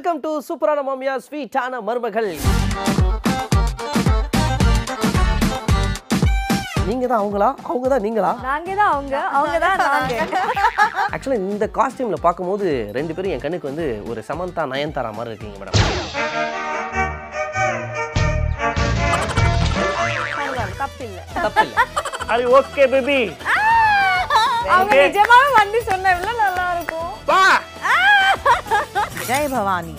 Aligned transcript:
Welcome 0.00 0.20
to 0.24 0.30
சூப்பரான 0.44 0.80
மாமியா 0.84 1.14
ஸ்வீட்டான 1.24 1.78
மருமகள் 1.86 2.28
நீங்க 6.86 7.04
தான் 7.06 7.18
அவங்களா? 7.18 7.48
அவங்க 7.66 7.86
தான் 7.92 8.04
நீங்களா? 8.06 8.30
நாங்க 8.46 8.70
தான் 8.78 8.92
அவங்க. 8.94 9.16
அவங்க 9.38 9.58
தான் 9.64 9.76
நாங்க. 9.82 10.14
ஆக்சுவலாக 11.14 11.42
இந்த 11.48 11.68
காஸ்டியூம்ல 11.76 12.18
பார்க்கும்போது 12.24 12.66
ரெண்டு 12.98 13.14
பேரும் 13.16 13.34
என் 13.34 13.44
கண்ணுக்கு 13.44 13.70
வந்து 13.70 13.86
ஒரு 14.10 14.22
சமந்தா 14.30 14.64
நயன்தாரா 14.72 15.10
மாதிரி 15.18 15.32
இருக்கீங்க 15.32 15.58
மேடம் 15.60 16.80
அது 22.32 22.42
ஓகே 22.58 22.86
பேபி 22.94 23.20
அவங்க 24.70 24.94
நிஜமாவே 25.02 25.50
வந்து 25.60 25.78
சொன்ன 25.88 26.10
எவ்வளவு 26.14 26.40
நல்லா 26.42 26.66
இருக்கும். 26.74 27.12
ஜெய் 29.28 29.48
பவானி 29.54 29.94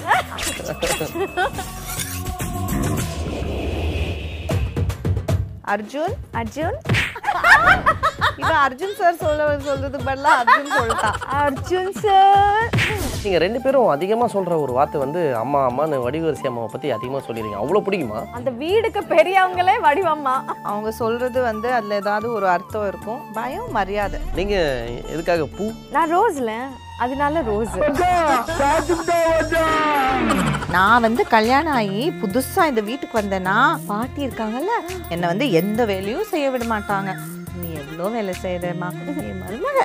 அர்ஜுன் 5.73 6.15
அர்ஜுன் 6.39 6.77
இவன் 8.39 8.61
அர்ஜுன் 8.65 8.95
சார் 8.99 9.19
சொல்ல 9.21 9.45
சொல்றது 9.67 9.97
பதிலா 10.07 10.31
அர்ஜுன் 10.41 10.71
சொல்லிட்டான் 10.77 11.17
அர்ஜுன் 11.41 11.93
சார் 12.03 12.69
நீங்க 13.23 13.37
ரெண்டு 13.37 13.59
பேரும் 13.61 13.87
அதிகமா 13.87 14.25
சொல்ற 14.33 14.53
ஒரு 14.61 14.73
வார்த்தை 14.77 14.99
வந்து 15.01 15.21
அம்மா 15.35 15.59
அம்மான்னு 15.69 16.01
வடிவரிசி 16.05 16.49
அம்மாவை 16.49 16.69
பத்தி 16.71 16.91
அதிகமா 16.91 17.19
சொல்லிருக்கீங்க. 17.25 17.61
அவ்வளவு 17.63 17.85
பிடிக்குமா? 17.87 18.21
அந்த 18.37 18.49
வீடுக்கு 18.61 19.01
பெரியவங்களே 19.13 19.75
வடிவம்மா. 19.87 20.35
அவங்க 20.63 20.91
சொல்றது 21.01 21.41
வந்து 21.41 21.73
அதுல 21.73 21.95
ஏதாவது 21.95 22.33
ஒரு 22.33 22.47
அர்த்தம் 22.47 22.87
இருக்கும். 22.87 23.21
பயம் 23.33 23.71
மரியாதை. 23.71 24.19
நீங்க 24.35 24.55
எதுக்காக 25.13 25.45
பூ? 25.57 25.67
நான் 25.91 26.13
ரோஸ்ல. 26.15 26.53
அதனால 27.03 27.41
ரோஸ். 27.49 27.75
நான் 30.75 31.03
வந்து 31.05 31.23
கல்யாணம் 31.35 31.75
ஆகி 31.79 32.03
புதுசா 32.21 32.63
இந்த 32.71 32.81
வீட்டுக்கு 32.89 33.15
வந்தேன்னா 33.19 33.55
பாட்டி 33.89 34.21
இருக்காங்கல்ல 34.27 34.73
என்னை 35.13 35.25
வந்து 35.31 35.45
எந்த 35.61 35.85
வேலையும் 35.91 36.29
செய்ய 36.33 36.49
விட 36.53 36.65
மாட்டாங்க. 36.73 37.13
நீ 37.61 37.67
எவ்வளோ 37.81 38.09
வேலை 38.15 38.35
செய்யறமா 38.43 38.89
நீ 39.17 39.27
மருமக. 39.41 39.79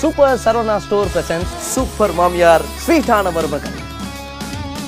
Super 0.00 0.42
Saravana 0.44 0.76
store 0.86 1.12
presents 1.14 1.52
super 1.72 2.14
மாமியார் 2.20 2.64
ஸ்வீட்டான 2.84 3.32
மருமகள். 3.38 3.76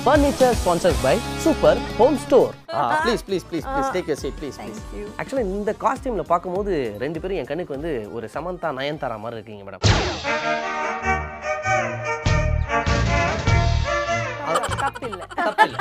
Furniture 0.07 0.57
sponsored 0.61 1.01
by 1.05 1.13
super 1.45 1.79
home 1.99 2.17
store 2.25 2.51
please 3.05 3.23
please 3.29 3.45
please 3.49 3.67
please 3.71 3.91
take 3.95 4.09
your 4.11 4.21
seat 4.23 4.37
please 4.41 4.59
please 4.61 4.81
ஆக்சுவலாக 5.21 5.55
இந்த 5.57 5.73
காஸ்டியூம்ல 5.85 6.25
பார்க்கும்போது 6.33 6.73
ரெண்டு 7.05 7.21
பேரும் 7.23 7.39
என் 7.41 7.51
கண்ணுக்கு 7.51 7.77
வந்து 7.77 7.93
ஒரு 8.17 8.29
சமந்தா 8.37 8.71
நயன்தாரா 8.79 9.17
மாதிரி 9.25 9.39
இருக்கீங்க 9.39 9.65
மேடம் 9.67 9.83
தப்பு 14.85 15.07
இல்ல 15.11 15.23
தப்பு 15.41 15.65
இல்லை 15.69 15.81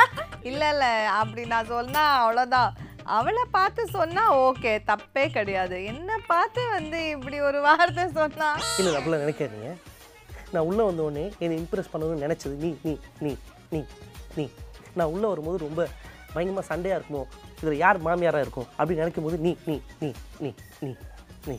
இல்ல 0.52 0.64
இல்ல 0.74 0.86
அப்படி 1.20 1.44
நான் 1.54 1.72
சொன்னா 1.76 2.04
அவ்வளவுதான். 2.24 2.72
அவளை 3.18 3.44
பார்த்து 3.56 3.82
சொன்னா 3.96 4.24
ஓகே 4.46 4.72
தப்பே 4.90 5.24
கிடையாது. 5.36 5.78
என்ன 5.92 6.18
பார்த்து 6.32 6.62
வந்து 6.76 7.00
இப்படி 7.16 7.38
ஒரு 7.50 7.60
வார்த்தை 7.68 8.06
சொன்னா? 8.20 8.50
இல்லை 8.80 8.94
அப்படிலாம் 9.00 9.24
நினைக்காதீங்க. 9.26 9.72
நான் 10.54 10.68
உள்ளே 10.70 10.84
வந்த 10.88 11.04
உடனே 11.08 11.26
என்னை 11.44 11.56
இம்ப்ரெஸ் 11.62 11.92
பண்ணணும்னு 11.94 12.26
நினச்சது 12.26 12.56
நீ 12.64 12.72
நீ 12.86 12.94
நீ 13.26 13.32
நீ. 13.74 13.82
நீ. 14.38 14.46
நான் 14.96 15.12
உள்ளே 15.14 15.28
வரும்போது 15.28 15.58
ரொம்ப 15.58 15.82
பயங்கரமாக 16.34 16.68
சண்டையாக 16.70 16.98
இருக்குமோ? 16.98 17.24
இதில் 17.62 17.78
யார் 17.78 17.98
மாமியாராக 18.00 18.42
இருக்கும்? 18.42 18.68
அப்படின்னு 18.80 19.04
நினைக்கும் 19.04 19.24
போது 19.24 19.38
நீ 19.38 19.52
நீ 19.68 19.76
நீ 20.02 20.10
நீ 20.40 20.50
நீ. 20.82 20.92
நீ 21.48 21.56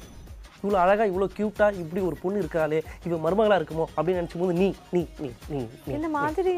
இவ்வளோ 0.58 0.78
அழகாக 0.82 1.08
இவ்வளோ 1.10 1.26
க்யூட்டாக 1.36 1.80
இப்படி 1.80 2.00
ஒரு 2.00 2.16
பொண்ணு 2.22 2.38
இருக்காளே 2.42 2.78
இவன் 3.04 3.22
மருமகளாக 3.24 3.58
இருக்குமோ? 3.60 3.84
அப்படின்னு 3.96 4.20
நினச்சும் 4.20 4.42
போது 4.42 4.54
நீ 4.54 4.68
நீ 4.92 5.02
நீ 5.20 5.28
நீ. 5.50 5.60
இந்த 5.96 6.08
மாதிரி 6.16 6.54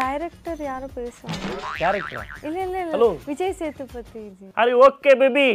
டைரக்டர் 0.00 0.62
யாரும் 0.62 0.94
பேசுவாங்க? 0.96 1.52
கேரக்டரா 1.78 2.24
இல்ல 2.42 2.58
இல்ல 2.66 2.82
Hello. 2.90 3.10
விஜய் 3.26 3.56
சேதுபதி 3.60 4.24
ஜி. 4.38 4.48
அரே 4.56 4.74
ஓகே 4.86 5.14
பேபி 5.22 5.48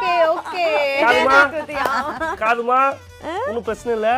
ஓகே 0.00 0.12
ஓகே. 0.34 0.64
காதுமா? 1.04 1.38
காதுமா? 2.42 2.78
ஒன்றும் 3.48 3.64
பிரச்சனை 3.66 3.92
இல்லை. 3.96 4.14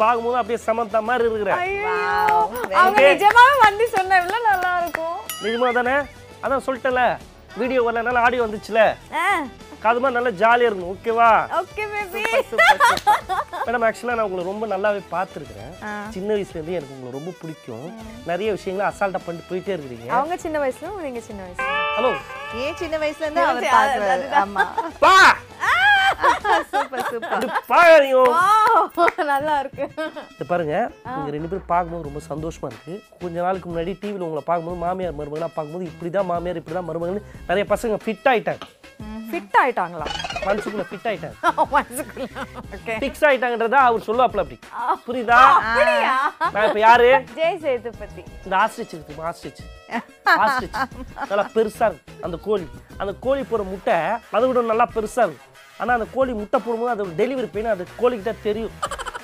பார்க்கும்போது 0.00 0.38
அப்படியே 0.40 0.58
சமந்தா 0.66 1.00
மாதிரி 1.08 1.28
இருக்கிற. 1.30 1.52
அவங்க 2.80 3.02
நிஜமாவே 3.08 3.54
வந்து 3.66 3.84
சொன்ன 3.94 4.16
எவ்வளவு 4.22 4.48
நல்லா 4.50 4.72
இருக்கும். 4.82 5.16
நிஜமா 5.44 5.70
தானே 5.78 5.94
அதான் 6.44 6.64
சொல்லிட்டேன்ல. 6.66 7.04
வீடியோ 7.60 7.80
வரலனால 7.86 8.24
ஆடியோ 8.26 8.44
வந்துச்சுல. 8.46 8.80
காதுமா 9.84 10.08
நல்லா 10.16 10.30
ஜாலியாக 10.42 10.68
இருக்கணும் 10.68 10.92
ஓகேவா 10.94 11.30
ஓகே 11.60 11.84
பேபி 11.92 12.22
மேடம் 13.66 13.84
ஆக்சுவலாக 13.88 14.16
நான் 14.18 14.26
உங்களை 14.28 14.42
ரொம்ப 14.48 14.64
நல்லாவே 14.72 15.00
பார்த்துருக்குறேன். 15.12 15.70
சின்ன 16.14 16.28
வயசுலேருந்து 16.36 16.76
எனக்கு 16.78 16.94
உங்களை 16.96 17.12
ரொம்ப 17.16 17.30
பிடிக்கும். 17.40 17.86
நிறைய 18.30 18.48
விஷயங்களை 18.56 18.84
அசால்ட்டாக 18.88 19.22
பண்ணிட்டு 19.26 19.48
போயிட்டே 19.50 19.72
இருக்கிறீங்க. 19.74 20.08
அவங்க 20.16 20.36
சின்ன 20.44 20.58
வயசுல 20.64 20.90
நீங்க 21.06 21.22
சின்ன 21.28 21.40
வயசுல? 21.46 21.68
ஹலோ 21.98 22.10
ஏன் 22.64 22.76
சின்ன 22.82 22.98
வயசுல 23.04 23.26
இருந்து 23.26 23.44
அவர் 23.46 23.68
அதுதான். 23.80 24.26
ஆமா. 24.42 24.64
பா 25.04 25.14
சூப்பர் 26.72 27.04
சூப்பர். 27.12 27.42
இது 27.44 27.48
பாருங்க 27.72 28.18
Wow, 28.34 29.06
நல்லா 29.32 29.54
இருக்கு 29.62 29.84
இது 30.34 30.44
பாருங்க 30.52 30.74
நீங்க 31.14 31.30
ரெண்டு 31.36 31.48
பேரும் 31.50 31.70
பார்க்கும்போது 31.72 32.08
ரொம்ப 32.08 32.20
சந்தோஷமா 32.30 32.68
இருக்கு. 32.72 32.94
கொஞ்ச 33.22 33.36
நாளுக்கு 33.46 33.68
முன்னாடி 33.70 33.92
டிவியில் 34.02 34.26
உங்களை 34.28 34.44
பார்க்கும்போது 34.48 34.82
மாமியார் 34.84 35.18
மருமகளாக 35.20 35.52
பார்க்கும்போது 35.56 35.88
இப்படி 35.92 36.10
தான் 36.16 36.30
மாமியார் 36.32 36.60
இப்படி 36.60 36.76
தான் 36.78 36.88
மருமகள்னு 36.90 37.26
நிறைய 37.50 37.66
பசங்க 37.74 37.98
ஃபிட் 38.04 38.28
ஆயிட்டாங்க. 38.32 38.62
ஃபிட் 39.34 39.56
ஆயிட்டாங்களா? 39.60 40.06
மனசுக்குள்ள 40.46 40.84
ஃபிட் 40.88 41.06
ஆயிட்டாங்க 41.10 41.36
மனசுக்குள்ள 41.76 42.26
ஓகே 42.76 42.94
ஃபிக்ஸ் 43.02 43.24
ஆயிட்டாங்கன்றதா 43.28 43.80
அவர் 43.88 44.06
சொல்லுவாப்ல 44.08 44.42
அப்படி. 44.44 44.58
புரியுதா? 45.06 45.38
நான் 46.54 46.66
இப்போ 46.68 46.80
யாரு? 46.84 47.08
ஜெய் 47.38 47.58
சேதுபதி 47.64 48.22
இந்த 48.44 48.54
ஆஸ்ட்ரிச் 48.62 48.94
இருக்கு 48.96 49.24
ஆஸ்ட்ரிச் 49.30 49.62
ஆஸ்ட்ரிச் 50.44 50.78
நல்லா 51.30 51.46
பெருசா 51.56 51.86
இருக்கு 51.90 52.14
அந்த 52.28 52.36
கோழி. 52.46 52.66
அந்த 53.02 53.12
கோழி 53.26 53.42
போற 53.50 53.62
முட்டை 53.72 53.96
அதை 54.36 54.44
விட 54.50 54.62
நல்லா 54.72 54.86
பெருசா 54.96 55.24
இருக்கு. 55.28 55.48
ஆனா 55.80 55.92
அந்த 55.98 56.06
கோழி 56.16 56.32
முட்டை 56.40 56.58
போடும்போது 56.64 56.92
அதோட 56.94 57.12
டெலிவரி 57.20 57.48
பெயின் 57.54 57.74
அது 57.74 57.84
கோழிக்கிட்ட 58.00 58.34
தெரியும். 58.48 58.74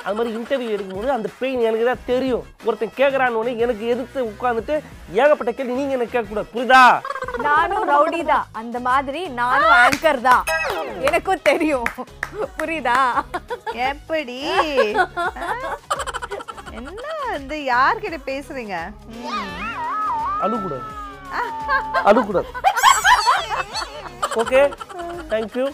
அது 0.04 0.16
மாதிரி 0.16 0.30
இன்டர்வியூ 0.36 0.74
எடுக்கும்போது 0.74 1.10
அந்த 1.14 1.28
பெயின் 1.38 1.60
எனக்கு 1.60 1.86
தான் 1.86 2.06
தெரியும். 2.06 2.44
ஒருத்தன் 2.66 2.96
கேட்குறான்னு 2.96 3.52
எனக்கு 3.58 3.84
எதிர்த்து 3.86 4.20
உட்காந்துட்டு 4.30 4.74
ஏகப்பட்ட 5.14 5.52
கேள்வி 5.52 5.74
நீங்க 5.74 5.96
எனக்கு 5.96 6.14
கேட்கக்கூடாது 6.14 6.52
புரியுதா? 6.52 6.84
நானும் 7.46 7.84
ரவுடி 7.90 8.20
தான். 8.24 8.46
அந்த 8.52 8.78
மாதிரி 8.80 9.20
நானும் 9.40 9.74
ஆங்கர் 9.82 10.20
தான். 10.22 10.42
எனக்கும் 11.08 11.42
தெரியும். 11.42 11.86
புரியுதா? 12.58 12.96
எப்படி? 13.88 14.38
என்ன 16.78 16.96
வந்து 17.30 17.56
யார்கிட்ட 17.66 18.18
பேசுறீங்க? 18.26 18.76
ம். 19.16 19.38
அழுக்கூடாது 20.44 20.88
அழுக்கூடாது 22.04 22.48
ஓகே? 24.40 24.60
தேங்க்யூ 25.30 25.64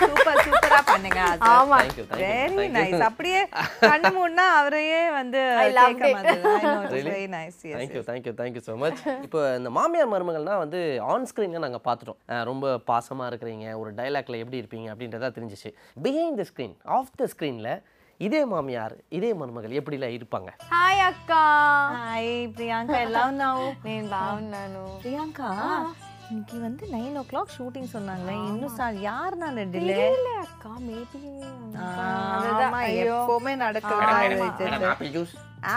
சூப்பர் 0.00 0.38
சூப்பரா 0.44 0.78
பண்ணுங்க 0.86 1.20
ஆமா 1.50 1.76
தேங்க்யூ 1.80 2.04
வெரி 2.20 2.66
நைஸ் 2.76 3.02
அப்படியே 3.08 3.40
கண்ணு 3.84 4.10
மூடினா 4.16 4.46
அவரையே 4.58 5.02
வந்து 5.16 5.40
I 5.58 5.68
loved 5.72 6.00
கேட்க 6.00 6.08
it. 6.10 6.16
மாதிரி 6.16 6.94
Really? 6.94 7.10
Very 7.10 7.28
nice 7.34 7.58
thank you 7.72 8.02
thank you 8.08 8.32
thank you 8.38 8.62
so 8.66 8.74
much 8.82 9.02
இப்போ 9.26 9.42
இந்த 9.58 9.70
மாமியார் 9.76 10.12
மருமகள்னா 10.12 10.56
வந்து 10.62 10.80
ஆன் 11.08 11.28
ஸ்க்ரீனில் 11.30 11.64
நாங்கள் 11.66 11.84
பார்த்துட்டோம் 11.86 12.20
அஹ் 12.32 12.44
ரொம்ப 12.46 12.72
பாசமாக 12.88 13.30
இருக்கிறீங்க 13.30 13.68
ஒரு 13.80 13.92
டைலாக்ல 13.98 14.40
எப்படி 14.42 14.60
இருப்பீங்க 14.62 14.88
அப்படின்றதா 14.92 15.30
தெரிஞ்சிச்சு 15.36 15.72
behind 16.00 16.40
the 16.40 16.48
screen 16.50 16.74
off 16.96 17.14
the 17.16 17.30
ஸ்க்ரீனில் 17.32 17.72
இதே 18.20 18.42
மாமியார் 18.50 18.94
இதே 19.16 19.30
மருமகள் 19.40 19.78
எப்படிலாம் 19.78 20.16
இருப்பாங்க 20.16 20.50
హాయ్ 20.72 21.02
అక్క 21.08 21.32
హాయ్ 21.98 22.32
ప్రియాంక 22.56 22.94
ఎలా 23.04 23.22
ఉన్నావు 23.32 23.66
నేను 23.84 24.08
బాగున్నాను 24.14 24.84
பிரியங்கா 24.98 25.50
இன்னைக்கு 26.29 26.57
வந்து 26.65 26.83
நைன் 26.93 27.15
ஓ 27.19 27.23
கிளாக் 27.31 27.53
ஷூட்டிங் 27.57 27.89
சொன்னாங்களே 27.93 28.35
இன்னும் 28.49 28.75
சார் 28.79 28.95
யார் 29.09 29.35
நான் 29.41 29.57
டிலே 29.73 29.95
தெரியல 29.95 30.29
அக்கா 30.45 30.71
மேபி 30.87 31.21
எப்பவுமே 33.05 33.53
நடக்கிறது 33.63 35.29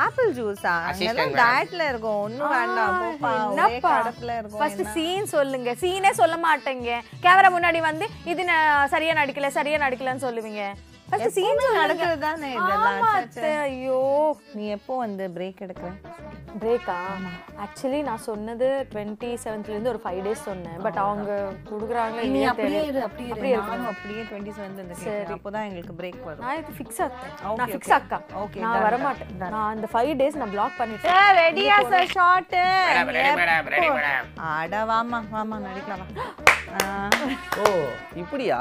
ஆப்பிள் 0.02 0.30
ஜூஸா 0.38 0.72
அங்கெல்லாம் 0.86 1.34
டயட்ல 1.40 1.82
இருக்கும். 1.90 2.20
ஒண்ணும் 2.26 2.52
வேண்டாம். 2.54 2.96
என்னப்பா? 3.02 3.92
கடப்புல 3.98 4.32
இருக்கும். 4.38 4.60
ஃபர்ஸ்ட் 4.60 4.82
சீன் 4.94 5.28
சொல்லுங்க. 5.34 5.72
சீனே 5.82 6.10
சொல்ல 6.20 6.36
மாட்டேங்க. 6.46 6.90
கேமரா 7.24 7.50
முன்னாடி 7.56 7.80
வந்து 7.90 8.06
இது 8.32 8.44
சரியா 8.94 9.14
நடிக்கல 9.20 9.50
சரியா 9.58 9.78
நடிக்கலன்னு 9.84 10.26
சொல்லுவீங்க. 10.26 10.64
நடக்கிறது 11.10 12.18
தானே 12.18 12.50
ஐயோ. 13.64 13.98
நீ 14.56 14.64
எப்போ 14.76 14.92
வந்து 14.96 15.24
பிரேக் 15.36 15.60
எடுக்கிற 15.64 15.90
பிரேக்கா 16.62 16.96
ஆக்சுவலி 17.64 17.98
நான் 18.08 18.22
சொன்னது 18.26 18.66
டுவெண்ட்டி 18.92 19.30
செவன்த்லேருந்து 19.42 19.90
ஒரு 19.92 20.00
ஃபைவ் 20.04 20.20
டேஸ் 20.26 20.46
சொன்னேன். 20.48 20.78
பட் 20.84 20.98
அவங்க 21.02 21.30
கொடுக்குறாங்க 21.70 22.18
அப்படியே 22.52 22.80
நானும் 23.56 23.90
அப்படியே 23.92 24.22
டுவெண்ட்டி 24.30 24.54
செவன்ல 24.58 24.80
இருந்து 24.82 25.36
அப்போதான் 25.36 25.66
எங்களுக்கு 25.68 25.96
பிரேக் 26.00 26.24
வரும். 26.28 26.42
நான் 26.46 26.58
இது 26.62 26.74
ஃபிக்ஸ் 26.78 27.00
Okay, 27.02 27.56
நான் 27.60 27.72
ஃபிக்ஸ். 27.74 27.94
அக்கா. 27.98 28.18
Okay, 28.44 28.60
நான் 28.64 28.84
வர 28.86 28.96
மாட்டேன். 29.04 29.30
நான் 29.54 29.70
அந்த 29.74 29.88
ஃபைவ் 29.94 30.12
டேஸ் 30.22 30.40
நான் 30.42 30.54
பிளாக் 30.56 30.78
பண்ணிட்டேன் 30.80 31.38
ரெடியா 31.42 31.76
சார் 31.92 32.12
ஷார்ட் 32.16 32.56
அட 34.56 34.84
வாமா 34.92 35.20
வாமா 35.36 35.58
நடிக்கலாம். 35.68 36.12
ஓ 37.62 37.64
இப்படியா? 38.24 38.60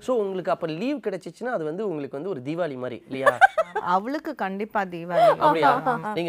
ஸோ 0.00 0.10
உங்களுக்கு 0.22 0.50
அப்போ 0.50 0.66
லீவ் 0.80 0.98
கிடைச்சிச்சுன்னா 1.06 1.52
அது 1.56 1.64
வந்து 1.64 1.88
உங்களுக்கு 1.88 2.18
வந்து 2.18 2.28
ஒரு 2.28 2.40
தீபாவளி 2.40 2.76
மாதிரி 2.76 3.02
இல்லையா? 3.06 3.32
அவளுக்கு 3.94 4.34
கண்டிப்பா 4.34 4.80
தீபாவளி. 4.84 5.30
அப்படியா? 5.44 5.70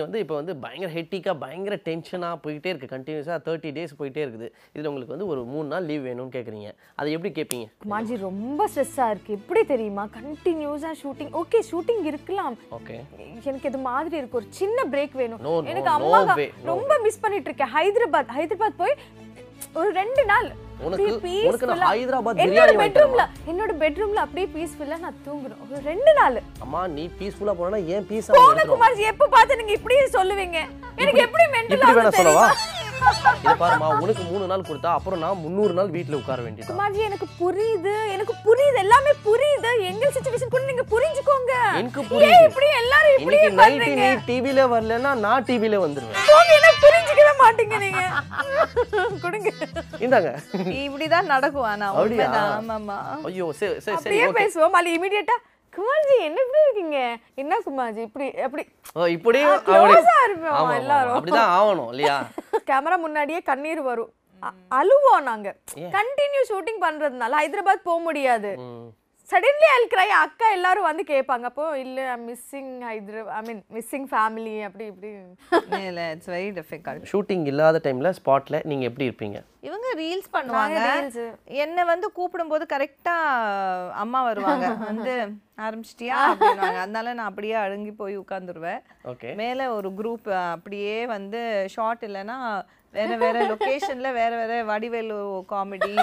வந்து 0.02 0.20
இப்போ 0.20 0.36
வந்து 0.36 0.54
பயங்கர 0.56 0.90
ஹெட்டிக்காக 0.92 1.36
பயங்கர 1.38 1.76
டென்ஷனாக 1.86 2.38
போயிட்டே 2.46 2.72
இருக்குது 2.72 2.94
கண்டினியூஸாக 2.96 3.40
தேர்ட்டி 3.48 3.72
டேஸ் 3.78 3.98
போயிட்டே 4.00 4.22
இருக்குது. 4.26 4.48
இதில் 4.74 4.88
உங்களுக்கு 4.88 5.16
வந்து 5.16 5.28
ஒரு 5.28 5.44
மூணு 5.44 5.68
நாள் 5.68 5.86
லீவ் 5.86 6.04
வேணும்னு 6.08 6.36
கேட்குறீங்க 6.38 6.70
அதை 6.96 7.12
எப்படி 7.12 7.32
கேட்பீங்க 7.40 7.68
மாஜி 7.86 8.16
ரொம்ப 8.16 8.68
ஸ்ட்ரெஸ்ஸாக 8.68 9.10
இருக்கு. 9.10 9.34
எப்படி 9.34 9.64
தெரியுமா? 9.66 10.06
கண்டினியூஸாக 10.20 10.96
ஷூட்டிங் 11.04 11.32
ஓகே 11.44 11.62
ஷூட்டிங் 11.72 12.04
இருக்கலாம். 12.06 12.58
ஓகே 12.72 12.98
எனக்கு 13.44 13.70
இது 13.70 13.82
மாதிரி 13.90 14.18
இருக்கு. 14.18 14.40
ஒரு 14.42 14.50
சின்ன 14.50 14.86
பிரேக் 14.92 15.16
வேணும். 15.16 15.42
No, 15.42 15.54
no, 15.58 15.68
எனக்கு 15.72 15.90
no 15.90 15.98
அம்மா 16.00 16.20
ரொம்ப 16.64 16.94
மிஸ் 17.04 17.20
பண்ணிட்டு 17.20 17.50
இருக்கேன். 17.50 17.74
ஹைதராபாத் 17.78 18.34
ஹைதராபாத் 18.38 18.82
போய் 18.84 18.96
ஒரு 19.74 19.90
ரெண்டு 19.92 20.26
நாள் 20.26 20.48
உனக்கு 20.86 21.06
உனக்கு 21.50 21.68
நான் 21.70 21.84
ஹைதராபாத் 21.92 22.40
பிரியாணி 22.44 22.76
பெட்ரூம்ல 22.82 23.24
என்னோட 23.52 23.72
பெட்ரூம்ல 23.84 24.20
அப்படியே 24.26 24.48
பீஸ்ஃபுல்லா 24.56 24.98
நான் 25.06 25.20
தூங்குறேன். 25.28 25.62
ரெண்டு 25.90 26.12
நாள். 26.20 26.38
அம்மா 26.66 26.82
நீ 26.96 27.04
பீஸ்ஃபுல்லாக 27.20 27.56
போனா 27.62 27.80
ஏன் 27.96 28.08
பீஸ் 28.10 28.30
போன 28.40 28.66
குமார்ஜி 28.72 29.06
எப்ப 29.14 29.28
பார்த்து 29.36 29.60
நீங்க 29.62 29.74
இப்படி 29.80 29.96
சொல்லுவீங்க? 30.18 30.60
எனக்கு 31.02 31.24
எப்படி 31.28 31.46
இப்படி 31.76 31.98
வேணா 32.00 32.14
சொல்லவா? 32.20 32.48
இதை 33.42 33.54
பாருமா 33.62 33.88
உனக்கு 34.04 34.24
மூணு 34.30 34.46
நாள் 34.52 34.68
கொடுத்தா 34.70 34.92
அப்புறம் 34.98 35.20
நான் 35.24 35.42
முந்நூறு 35.44 35.74
நாள் 35.80 35.92
வீட்டில் 35.96 36.18
உட்கார 36.20 36.40
வேண்டியது 36.46 36.70
குமார்ஜி 36.72 37.02
எனக்கு 37.10 37.28
புரியுது 37.42 37.94
எனக்கு 38.16 38.34
புரியுது 38.48 38.78
எல்லாமே 38.86 39.12
புரியுது. 39.28 39.37
எங்க 39.92 40.06
சிச்சுவேஷன் 40.16 40.52
கூட 40.54 40.64
நீங்க 40.70 40.84
புரிஞ்சுக்கோங்க. 40.94 41.54
எனக்கு 41.80 42.02
புரியுது. 42.12 42.46
இப்படி 42.50 42.68
எல்லாரும் 42.82 43.16
இப்படி 43.18 43.40
பண்றீங்க? 43.62 44.04
நீ 44.04 44.08
டிவில 44.30 44.66
வரலன்னா 44.74 45.12
நான் 45.26 45.46
டிவில 45.50 45.82
வந்துருவேன். 45.86 46.22
போங்க 46.30 46.52
என்ன 46.60 46.72
புரிஞ்சுக்கவே 46.84 47.34
மாட்டீங்க 47.44 47.78
நீங்க. 47.86 48.04
கொடுங்க. 49.26 49.50
இந்தாங்க. 50.06 50.32
இப்படிதான் 50.86 51.32
நடக்கும். 51.34 51.70
ஆனா 51.74 51.88
அப்படியா? 51.92 52.26
உண்மைதான். 52.26 52.52
ஆமாமா 52.58 52.98
ஐயோ 53.30 53.48
சரி 53.60 53.74
சரி 53.74 53.84
சரி 53.86 53.96
அப்படியே 53.98 54.28
ஓகே 54.32 54.40
பேசுவோம். 54.42 54.78
அது 54.82 54.98
இமிடியேட்டா 54.98 55.38
குமார்ஜி 55.74 56.16
என்ன 56.28 56.38
இப்படி 56.46 56.62
இருக்கீங்க? 56.66 57.00
என்ன 57.42 57.56
குமார்ஜி 57.66 58.02
இப்படி 58.08 58.28
அப்படி. 58.46 58.64
ஆமா, 60.60 60.74
எல்லாரும். 60.82 61.16
அப்படிதான் 61.18 61.52
ஆகணும் 61.58 61.90
இல்லையா? 61.94 62.16
கேமரா 62.70 62.98
முன்னாடியே 63.06 63.42
கண்ணீர் 63.50 63.82
வரும். 63.90 64.12
அழுவோம் 64.80 65.28
நாங்க. 65.28 65.50
கண்டினியூ 65.96 66.42
ஷூட்டிங் 66.50 66.82
பண்றதுனால 66.86 67.38
ஹைதராபாத் 67.42 67.88
போக 67.90 68.00
முடியாது. 68.08 68.52
சடன்லி 69.32 69.68
அல் 69.76 69.88
கிரை 69.94 70.06
அக்கா 70.18 70.48
எல்லாரும் 70.56 70.86
வந்து 70.88 71.04
கேட்பாங்க. 71.04 71.46
அப்போ 71.50 71.64
இல்ல 71.80 72.02
missing 72.18 72.70
Hyderabad 72.90 73.34
I 73.38 73.42
mean 73.48 73.60
missing 73.76 74.06
family 74.12 74.54
அப்படி 74.68 74.86
இப்படி. 74.92 75.10
இல்ல 75.88 76.02
இட்ஸ் 76.12 76.30
வெரி 76.30 76.50
டிஃபிகல்ட் 76.60 77.10
ஷூட்டிங் 77.12 77.44
இல்லாத 77.52 77.82
டைம்ல 77.84 78.12
ஸ்பாட்ல 78.20 78.62
நீங்க 78.72 78.86
எப்படி 78.90 79.08
இருப்பீங்க? 79.10 79.40
இவங்க 79.68 79.88
ரீல்ஸ் 80.02 80.30
பண்ணுவாங்க. 80.38 80.80
reels. 80.86 81.18
என்னை 81.64 81.84
வந்து 81.84 82.10
கூப்பிடும்போது 82.18 82.68
கரெக்டா 82.74 83.16
அம்மா 84.04 84.24
வருவாங்க. 84.24 84.68
வந்து 84.90 85.16
ஆரம்பிச்சிட்டியா? 85.66 86.18
அப்படின்வாங்க 86.30 86.80
அதனால 86.86 87.14
நான் 87.14 87.30
அப்படியே 87.32 87.54
அழுங்கி 87.66 87.94
போய் 88.02 88.18
உட்காந்துருவேன். 88.24 88.82
ஓகே 89.14 89.36
மேல 89.44 89.70
ஒரு 89.74 89.92
குரூப் 90.00 90.32
அப்படியே 90.54 91.06
வந்து 91.16 91.42
ஷார்ட் 91.76 92.06
இல்லைன்னா 92.10 92.38
வேற 92.94 93.16
வேற 93.26 93.38
லொகேஷன்ல 93.52 94.10
வேற 94.22 94.32
வேற 94.42 94.64
வடிவேலு 94.64 95.18
காமெடி 95.52 95.94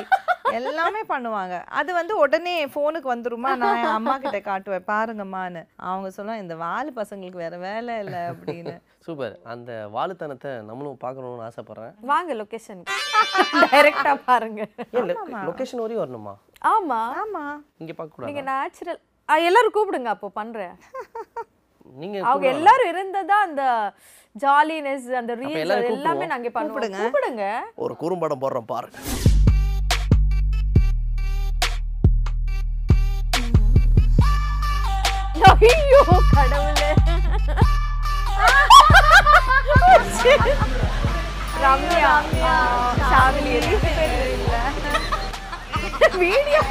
எல்லாமே 0.59 1.01
பண்ணுவாங்க. 1.11 1.55
அது 1.79 1.91
வந்து 1.99 2.15
உடனே 2.23 2.55
ஃபோனுக்கு 2.73 3.09
வந்துருமா? 3.13 3.51
நான் 3.63 3.79
என் 3.83 3.97
அம்மா 3.99 4.15
கிட்ட 4.25 4.39
காட்டுவேன். 4.49 4.85
பாருங்கம்மான்னு. 4.91 5.63
அவங்க 5.89 6.09
சொல்லுவாங்க 6.17 6.45
இந்த 6.45 6.57
வாலு 6.65 6.91
பசங்களுக்கு 7.01 7.43
வேற 7.45 7.57
வேலை 7.67 7.95
இல்லை 8.05 8.21
அப்படின்னு. 8.33 8.75
சூப்பர் 9.07 9.35
அந்த 9.55 9.71
வாழுத்தனத்தை 9.97 10.53
நம்மளும் 10.69 11.01
பார்க்கணும்னு 11.05 11.47
ஆசைப்படுறேன். 11.49 11.95
வாங்க 12.13 12.35
லொகேஷன் 12.41 12.83
டைரக்டா 13.73 14.15
பாருங்க. 14.31 14.63
லொகேஷன் 15.49 15.83
வரையும் 15.85 16.05
வரணுமா? 16.05 16.35
ஆமா. 16.75 17.01
ஆமா. 17.23 17.45
இங்க 17.83 17.93
பார்க்க 17.93 18.15
கூடாது? 18.15 18.31
நீங்க 18.31 18.45
நேச்சுரல் 18.51 19.01
எல்லாரும் 19.49 19.77
கூப்பிடுங்க 19.77 20.11
அப்போ 20.17 20.29
பண்றேன். 20.41 20.75
நீங்க 22.01 22.19
அவங்க 22.31 22.47
எல்லாரும் 22.57 22.91
இருந்ததா 22.93 23.37
அந்த 23.49 23.63
ஜாலினஸ் 24.45 25.07
அந்த 25.21 25.33
ரீல்ஸ் 25.41 25.91
எல்லாமே 25.95 26.27
நாங்க 26.33 26.51
பண்ணுவோம். 26.57 26.99
கூப்பிடுங்க. 27.01 27.45
ஒரு 27.85 27.97
குறும்படம் 28.03 28.43
போடுறோம் 28.45 28.73
பாருங்க. 28.75 28.99
ஐயோ 35.54 36.02
கடவுளே 36.36 36.90
Ramya 41.64 42.14
Shamili 43.10 43.56
video 46.22 46.64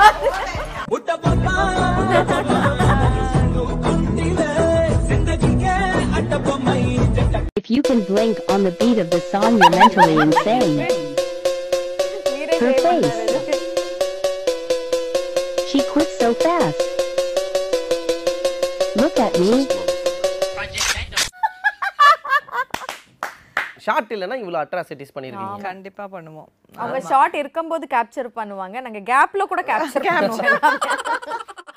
If 7.60 7.66
you 7.74 7.82
can 7.88 8.00
blink 8.04 8.36
on 8.54 8.60
the 8.64 8.72
beat 8.80 8.98
of 8.98 9.08
the 9.10 9.20
song, 9.32 9.50
you're 9.60 9.70
mentally 9.70 10.16
insane. 10.26 10.78
Her 12.62 12.72
face. 12.84 13.18
She 15.70 15.80
quit 15.92 16.08
so 16.22 16.28
fast. 16.34 16.91
Look 19.01 19.17
at 19.25 19.35
me. 19.43 19.53
Short 23.85 24.11
இல்லைன்னா 24.15 24.35
இவ்வளோ 24.41 24.59
அட்ராசிட்டிஸ் 24.63 25.13
பண்ணியிருக்கீங்க 25.15 25.63
கண்டிப்பா 25.69 26.03
பண்ணுவோம். 26.13 26.49
அவங்க 26.81 26.99
ஷார்ட் 27.09 27.35
இருக்கும்போது 27.39 27.85
கேப்சர் 27.93 28.29
பண்ணுவாங்க. 28.37 28.75
நாங்க 28.85 28.99
கேப்ல 29.09 29.45
கூட 29.51 29.61
கேப்சர் 29.69 30.05
பண்ணுவோம். 30.09 30.69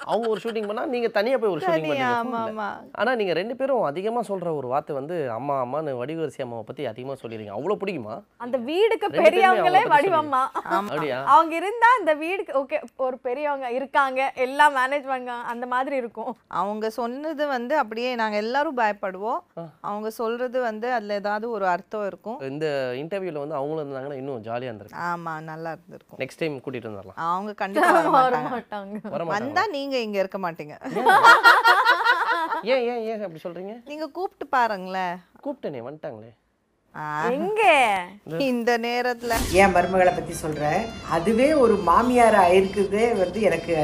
அவங்க 0.07 0.27
ஒரு 0.33 0.41
ஷூட்டிங் 0.43 0.69
பண்ணா 0.69 0.83
நீங்க 0.93 1.09
தனியா 1.15 1.37
போய் 1.39 1.53
ஒரு 1.53 1.63
ஷூட்டிங் 1.63 1.85
பண்ணுவீங்க 1.85 2.09
ஆமா. 2.51 2.67
ஆனா 3.01 3.11
நீங்க 3.21 3.33
ரெண்டு 3.39 3.55
பேரும் 3.59 3.87
அதிகமா 3.89 4.21
சொல்ற 4.29 4.49
ஒரு 4.59 4.69
வார்த்தை 4.73 4.95
வந்து 4.99 5.17
அம்மா 5.37 5.55
அம்மான்னு 5.63 5.95
வடிவரிசி 6.01 6.45
அம்மாவை 6.45 6.65
பத்தி 6.67 6.83
அதிகமா 6.91 7.15
சொல்லிருக்கீங்க 7.21 7.57
அவ்வளவு 7.57 7.81
பிடிக்குமா? 7.83 8.15
அந்த 8.45 8.57
வீடுக்கு 8.69 9.09
பெரியவங்களே 9.19 9.83
வடிவம்மா. 9.95 10.43
அப்படியா? 10.79 11.19
அவங்க 11.33 11.55
இருந்தா 11.61 11.91
அந்த 11.99 12.15
வீடுக்கு 12.23 12.55
ஓகே 12.61 12.79
ஒரு 13.07 13.19
பெரியவங்க 13.27 13.69
இருக்காங்க 13.79 14.21
எல்லாம் 14.47 14.77
மேனேஜ் 14.79 15.09
பண்ண 15.13 15.23
அந்த 15.53 15.67
மாதிரி 15.67 15.97
இருக்கும். 16.03 16.33
அவங்க 16.61 16.87
சொன்னது 16.99 17.15
வந்து 17.49 17.75
அப்படியே 17.83 18.11
நாங்க 18.17 18.39
எல்லாரும் 18.45 18.79
பயப்படுவோம். 18.81 19.41
அவங்க 19.89 20.09
சொல்றது 20.21 20.59
வந்து 20.69 20.89
அதுல 20.97 21.19
ஏதாவது 21.21 21.47
ஒரு 21.57 21.67
அர்த்தம் 21.75 22.07
இருக்கும். 22.11 22.39
இந்த 22.51 22.67
இன்டர்வியூல 23.01 23.43
வந்து 23.43 23.59
அவங்களும் 23.59 23.85
இருந்தாங்கன்னா 23.85 24.21
இன்னும் 24.21 24.45
ஜாலியா 24.47 24.71
இருந்திருக்கும். 24.71 25.05
ஆமா 25.11 25.35
நல்லா 25.49 25.71
இருந்திருக்கும். 25.77 26.21
நெக்ஸ்ட் 26.23 26.43
டைம் 26.43 26.63
கூட்டிட்டு 26.65 26.91
வந்துடலாம் 26.91 27.21
அவங்க 27.29 27.53
கண்டிப்பா 27.63 27.91
வர 27.91 28.07
மாட்டாங்க. 28.09 28.53
மாட்டாங்க. 28.57 28.97
வர 29.09 29.23
மாட்டாங்க 29.23 29.35
வந்தா 29.37 29.63
நீங்க 29.97 30.09
இங்க 30.09 30.19
இருக்க 30.23 30.39
மாட்டீங்க. 30.45 30.75
ஏன்? 32.73 32.83
ஏன் 32.91 33.03
ஏன் 33.11 33.23
அப்படி 33.27 33.41
சொல்றீங்க? 33.45 33.75
நீங்க 33.91 34.07
கூப்பிட்டு 34.17 34.47
பாருங்களேன். 34.57 35.15
கூப்பிட்டேனே 35.45 35.81
வந்துட்டாங்களே. 35.87 36.33
எங்க? 37.37 37.63
இந்த 38.51 38.71
நேரத்துல. 38.85 39.35
என் 39.63 39.75
மருமகளை 39.77 40.13
பற்றி 40.19 40.35
சொல்கிறேன் 40.43 40.83
அதுவே 41.17 41.49
ஒரு 41.65 41.75
மாமியார் 41.89 42.37
ஆயிருக்குதே 42.45 43.07
வந்து 43.23 43.41
எனக்கு 43.49 43.75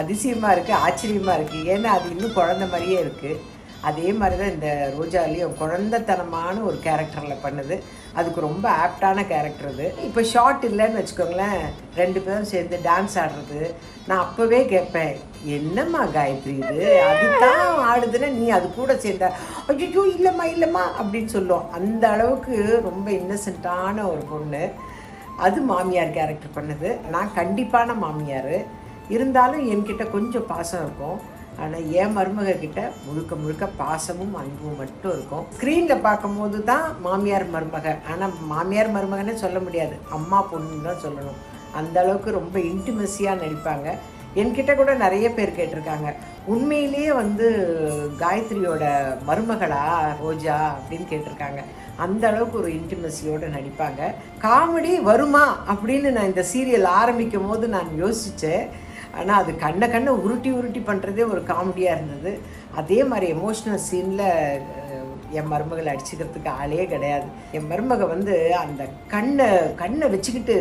அதிசயமாக 0.00 0.54
இருக்குது 0.54 0.80
ஆச்சரியமாக 0.86 1.36
இருக்குது 1.38 1.68
ஏன்னா 1.74 1.92
அது 1.98 2.08
இன்னும் 2.14 2.36
குழந்த 2.38 2.66
மாதிரியே 2.72 2.98
இருக்குது 3.04 3.42
அதே 3.90 4.08
மாதிரி 4.20 4.36
தான் 4.42 4.54
இந்த 4.54 4.70
ரோஜாலையும் 4.96 5.58
குழந்தைத்தனமான 5.62 6.56
ஒரு 6.68 6.78
கேரக்டரில் 6.86 7.44
பண்ணுது. 7.44 7.76
அதுக்கு 8.18 8.40
ரொம்ப 8.46 8.66
ஆப்டான 8.84 9.24
கேரக்டர் 9.32 9.70
அது. 9.72 9.86
இப்போ 10.06 10.22
ஷார்ட் 10.32 10.64
இல்லைன்னு 10.68 11.00
வச்சுக்கோங்களேன் 11.00 11.60
ரெண்டு 12.00 12.20
பேரும் 12.26 12.50
சேர்ந்து 12.52 12.76
டான்ஸ் 12.88 13.16
ஆடுறது. 13.22 13.60
நான் 14.08 14.24
அப்போவே 14.24 14.60
கேட்பேன் 14.72 15.14
என்னம்மா 15.56 16.02
காயத்ரி 16.16 16.54
இது? 16.62 16.78
அதுதான் 17.10 17.62
ஆடுதுன்னா 17.90 18.28
நீ 18.38 18.46
அது 18.58 18.66
கூட 18.78 18.94
சேர்ந்த? 19.04 19.28
ஐயோ 19.72 20.04
இல்லைம்மா 20.16 20.46
இல்லைம்மா 20.54 20.84
அப்படின்னு 21.00 21.32
சொல்லுவோம் 21.36 21.68
அந்த 21.78 22.04
அளவுக்கு 22.14 22.56
ரொம்ப 22.88 23.06
இன்னசென்ட்டான 23.20 23.96
ஒரு 24.12 24.24
பொண்ணு. 24.32 24.64
அது 25.46 25.60
மாமியார் 25.70 26.16
கேரக்டர் 26.18 26.56
பண்ணுது. 26.58 26.90
நான் 27.14 27.36
கண்டிப்பான 27.40 27.94
மாமியார். 28.04 28.54
இருந்தாலும் 29.14 29.64
என்கிட்ட 29.72 30.04
கொஞ்சம் 30.14 30.46
பாசம் 30.52 30.84
இருக்கும். 30.84 31.18
ஆனால் 31.62 31.86
என் 32.00 32.14
மருமக 32.16 32.54
கிட்ட 32.62 32.80
முழுக்க 33.04 33.34
முழுக்க 33.42 33.64
பாசமும் 33.80 34.34
அன்பும் 34.40 34.78
மட்டும் 34.80 35.12
இருக்கும். 35.16 35.44
ஸ்க்ரீனில் 35.56 36.04
பார்க்கும்போது 36.08 36.58
தான் 36.70 36.86
மாமியார் 37.06 37.46
மருமக. 37.54 37.94
ஆனால் 38.12 38.34
மாமியார் 38.52 38.94
மருமகனே 38.96 39.34
சொல்ல 39.44 39.60
முடியாது. 39.68 39.96
அம்மா 40.18 40.40
பொண்ணுன்னு 40.50 40.86
தான் 40.88 41.02
சொல்லணும். 41.06 41.40
அந்த 41.80 41.96
அளவுக்கு 42.02 42.38
ரொம்ப 42.40 42.56
இன்டிமெஸியாக 42.72 43.40
நடிப்பாங்க. 43.44 43.88
என்கிட்ட 44.40 44.72
கூட 44.78 44.92
நிறைய 45.02 45.26
பேர் 45.36 45.56
கேட்டிருக்காங்க. 45.58 46.08
உண்மையிலேயே 46.52 47.12
வந்து 47.22 47.46
காயத்ரியோட 48.22 48.84
மருமகளா 49.28 49.84
ரோஜா 50.22 50.56
அப்படின்னு 50.78 51.06
கேட்டிருக்காங்க. 51.12 51.60
அந்த 52.04 52.22
அளவுக்கு 52.30 52.56
ஒரு 52.62 52.70
இன்டிமெசியோடு 52.78 53.46
நடிப்பாங்க. 53.56 54.00
காமெடி 54.46 54.92
வருமா 55.10 55.44
அப்படின்னு 55.72 56.10
நான் 56.16 56.30
இந்த 56.32 56.44
சீரியல் 56.52 56.88
ஆரம்பிக்கும் 57.00 57.48
போது 57.50 57.68
நான் 57.76 57.90
யோசித்தேன் 58.02 58.66
ஆனால் 59.18 59.40
அது 59.42 59.52
கண்ணை 59.64 59.86
கண்ணை 59.88 60.12
உருட்டி 60.24 60.50
உருட்டி 60.58 60.80
பண்ணுறதே 60.88 61.24
ஒரு 61.32 61.42
காமெடியாக 61.50 61.96
இருந்தது. 61.96 62.32
அதே 62.80 62.98
மாதிரி 63.10 63.26
எமோஷ்னல் 63.36 63.84
சீனில் 63.88 64.26
என் 65.38 65.50
மருமகளை 65.52 65.88
அடிச்சுக்கிறதுக்கு 65.92 66.50
ஆளே 66.60 66.84
கிடையாது. 66.92 67.26
என் 67.56 67.68
மருமக 67.70 68.02
வந்து 68.12 68.34
அந்த 68.64 68.82
கண்ணை 69.14 69.46
கண்ணை 69.80 70.06
வச்சுக்கிட்டு 70.14 70.56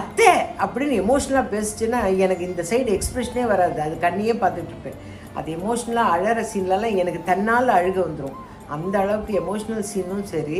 அத்தை! 0.00 0.30
அப்படின்னு 0.64 0.94
எமோஷ்னலாக 1.02 1.52
பேசிச்சுன்னா 1.54 2.00
எனக்கு 2.24 2.44
இந்த 2.50 2.62
சைடு 2.70 2.90
எக்ஸ்பிரஷனே 2.96 3.44
வராது. 3.52 3.78
அது 3.86 3.96
கண்ணையே 4.06 4.36
பார்த்துட்டு 4.42 4.72
இருப்பேன். 4.74 4.98
அது 5.38 5.48
எமோஷ்னலாக 5.58 6.14
அழகிற 6.14 6.44
சீன்லலாம் 6.52 6.98
எனக்கு 7.02 7.20
தன்னால் 7.30 7.76
அழுக 7.78 7.98
வந்துடும் 8.06 8.38
அந்த 8.76 8.94
அளவுக்கு 9.02 9.32
எமோஷ்னல் 9.42 9.88
சீனும் 9.92 10.26
சரி 10.32 10.58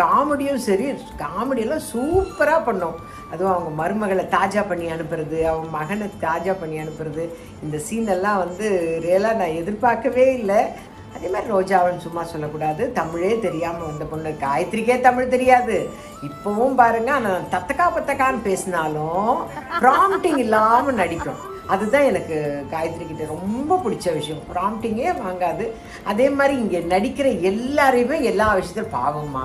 காமெடியும் 0.00 0.62
சரி 0.66 0.86
காமெடியெல்லாம் 1.22 1.86
சூப்பராக 1.92 2.60
பண்ணோம். 2.68 2.96
அதுவும் 3.32 3.54
அவங்க 3.54 3.70
மருமகளை 3.80 4.24
தாஜா 4.34 4.62
பண்ணி 4.70 4.88
அனுப்புறது 4.94 5.38
அவங்க 5.52 5.68
மகனை 5.78 6.06
தாஜா 6.26 6.52
பண்ணி 6.60 6.76
அனுப்புறது 6.82 7.24
இந்த 7.64 7.76
சீன் 7.86 8.12
எல்லாம் 8.16 8.42
வந்து 8.44 8.66
ரியலாக 9.06 9.40
நான் 9.40 9.58
எதிர்பார்க்கவே 9.62 10.26
இல்லை. 10.40 10.60
அதே 11.16 11.28
மாதிரி 11.32 11.50
ரோஜாவன் 11.54 12.02
சும்மா 12.04 12.22
சொல்லக்கூடாது. 12.30 12.82
தமிழே 13.00 13.32
தெரியாமல் 13.44 13.88
வந்த 13.90 14.04
பொண்ணு. 14.10 14.30
காயத்ரிக்கே 14.44 14.96
தமிழ் 15.06 15.34
தெரியாது. 15.34 15.76
இப்போவும் 16.28 16.78
பாருங்க 16.80 17.10
ஆனால் 17.18 17.46
தத்தக்கா 17.54 17.86
பத்தக்கான்னு 17.96 18.40
பேசினாலும் 18.48 19.36
ப்ராம்ப்டிங் 19.84 20.40
இல்லாமல் 20.44 20.98
நடிக்கும். 21.02 21.40
அதுதான் 21.74 22.08
எனக்கு 22.10 22.36
காயத்ரி 22.72 23.04
கிட்ட 23.06 23.24
ரொம்ப 23.34 23.78
பிடிச்ச 23.84 24.06
விஷயம். 24.18 24.42
ப்ராம்ப்டிங்கே 24.52 25.14
வாங்காது. 25.24 25.64
அதே 26.10 26.26
மாதிரி 26.38 26.54
இங்கே 26.64 26.80
நடிக்கிற 26.94 27.28
எல்லாரையுமே 27.52 28.18
எல்லா 28.32 28.48
விஷயத்திலும் 28.60 28.96
பாவம்மா. 28.98 29.44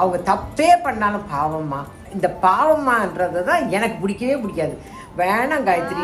அவங்க 0.00 0.18
தப்பே 0.32 0.70
பண்ணாலும் 0.86 1.28
பாவம்மா. 1.36 1.80
இந்த 2.16 2.28
பாவம்மான்றது 2.46 3.40
தான் 3.50 3.64
எனக்கு 3.76 3.96
பிடிக்கவே 4.02 4.36
பிடிக்காது. 4.44 4.74
வேணாம் 5.20 5.64
காயத்ரி 5.68 6.02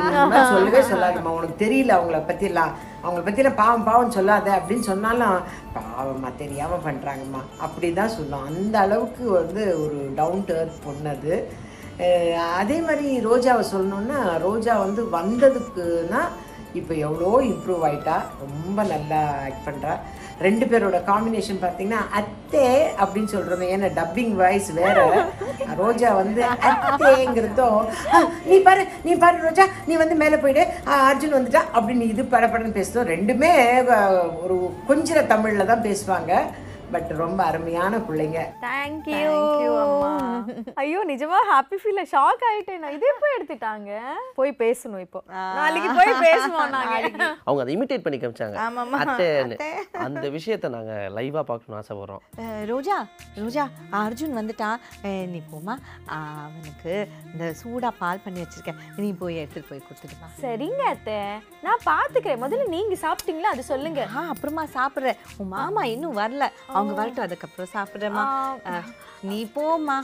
சொல்லவே 0.52 0.80
சொல்லாதம்மா. 0.90 1.32
உனக்கு 1.38 1.56
தெரியல 1.64 1.92
அவங்கள 1.98 2.18
பற்றிலாம் 2.30 2.72
அவங்கள 3.04 3.22
பற்றிலாம் 3.26 3.60
பாவம் 3.60 3.86
பாவம் 3.88 4.14
சொல்லாத. 4.16 4.48
அப்படின்னு 4.58 4.84
சொன்னாலும் 4.90 5.36
பாவம்மா 5.76 6.30
தெரியாமல் 6.42 6.84
பண்ணுறாங்கம்மா 6.86 7.42
அப்படி 7.66 7.90
தான் 8.00 8.14
சொல்லும் 8.16 8.46
அந்த 8.50 8.74
அளவுக்கு 8.86 9.24
வந்து 9.40 9.64
ஒரு 9.84 10.00
டவுன் 10.20 10.46
டு 10.48 10.54
அர்த் 10.62 10.82
பொண்ணு 10.86 11.12
அது 11.16 11.34
அதே 12.62 12.78
மாதிரி 12.86 13.08
ரோஜாவை 13.28 13.64
சொல்லணுன்னா 13.74 14.20
ரோஜா 14.46 14.72
வந்து 14.86 15.02
வந்ததுக்குன்னா 15.18 16.22
இப்போ 16.80 16.92
எவ்வளோ 17.06 17.28
இம்ப்ரூவ் 17.50 17.84
ஆகிட்டா 17.88 18.16
ரொம்ப 18.44 18.78
நல்லா 18.92 19.20
ஆக்ட் 19.46 19.66
பண்ணுறா 19.66 19.92
ரெண்டு 20.46 20.64
பேரோட 20.70 20.98
காம்பினேஷன் 21.10 21.60
பார்த்தீங்கன்னா 21.64 22.00
அத்தே 22.20 22.66
அப்படின்னு 23.02 23.32
சொல்கிறோம் 23.34 23.64
ஏன்னா 23.74 23.88
டப்பிங் 23.98 24.34
வாய்ஸ் 24.40 24.70
வேற. 24.80 24.96
ரோஜா 25.82 26.10
வந்து 26.22 26.42
அத்தேங்கிறதும் 26.70 27.80
நீ 28.50 28.58
பாரு 28.68 28.82
நீ 29.06 29.14
பாரு 29.24 29.38
ரோஜா 29.46 29.66
நீ 29.88 29.94
வந்து 30.02 30.16
மேலே 30.22 30.38
போயிடு. 30.44 30.64
அர்ஜுன் 31.10 31.36
வந்துட்டா 31.38 31.62
அப்படின்னு 31.76 32.10
இது 32.12 32.24
படப்படன்னு 32.34 32.78
பேசுதோம் 32.80 33.10
ரெண்டுமே 33.14 33.52
ஒரு 34.44 34.58
கொஞ்சம் 34.90 35.30
தமிழில் 35.32 35.70
தான் 35.72 35.86
பேசுவாங்க. 35.88 36.32
பட் 36.94 37.10
ரொம்ப 37.22 37.40
அருமையான 37.50 37.98
பிள்ளைங்க. 38.06 38.40
தேங்க்யூ 38.64 39.20
Thank 39.20 39.60
you, 39.64 39.72
அம்மா. 39.84 40.10
ஐயோ 40.82 41.00
நிஜமா 41.10 41.38
ஹாப்பி 41.50 41.76
ஃபீல் 41.82 42.00
ஷாக் 42.12 42.42
ஆயிட்டேன் 42.48 42.84
இதே 42.96 43.10
போய் 43.20 43.34
எடுத்துட்டாங்க? 43.36 43.90
போய் 44.38 44.52
பேசணும் 44.62 45.02
இப்போ. 45.06 45.20
நாளைக்கு 45.58 45.88
போய் 45.98 46.12
பேசுவோம் 46.26 46.74
நாங்க. 46.76 46.96
அவங்க 47.46 47.60
அதை 47.64 47.72
இமிட்டேட் 47.76 48.04
பண்ணி 48.06 48.18
காமிச்சாங்க. 48.22 48.56
அத்தைன்னு 49.02 49.56
அந்த 50.06 50.24
விஷயத்தை 50.36 50.70
நாங்க 50.76 50.92
லைவா 51.18 51.42
பார்க்கணும்னு 51.50 51.80
ஆசைப்படுறோம். 51.82 52.22
ரோஜா 52.72 52.98
ரோஜா 53.42 53.64
அர்ஜுன் 54.02 54.38
வந்துட்டான். 54.40 54.78
நீ 55.32 55.40
போமா 55.52 55.76
அவனுக்கு 56.18 56.94
இந்த 57.32 57.46
சூடா 57.62 57.92
பால் 58.02 58.24
பண்ணி 58.26 58.42
வச்சிருக்கேன். 58.44 58.80
நீ 59.02 59.10
போய் 59.22 59.40
எடுத்துட்டு 59.42 59.70
போய் 59.72 59.84
கொடுத்துட்டு 59.88 60.32
சரிங்க 60.44 60.82
அத்தை. 60.92 61.18
நான் 61.66 61.84
பாத்துக்கிறேன். 61.90 62.42
முதல்ல 62.44 62.64
நீங்க 62.76 62.94
சாப்பிட்டீங்களா? 63.04 63.50
அது 63.54 63.62
சொல்லுங்க. 63.72 64.00
ஆ 64.16 64.22
அப்புறமா 64.32 64.64
சாப்பிட்றேன். 64.78 65.20
உன் 65.40 65.52
மாமா 65.56 65.82
இன்னும் 65.94 66.18
வரல. 66.22 66.44
அவங்க 66.84 67.00
வரட்டும். 67.00 67.26
அதுக்கப்புறம் 67.26 67.74
சாப்பிட்றேம்மா. 67.76 68.24
நீ 69.30 69.38
போம்மா. 69.56 69.96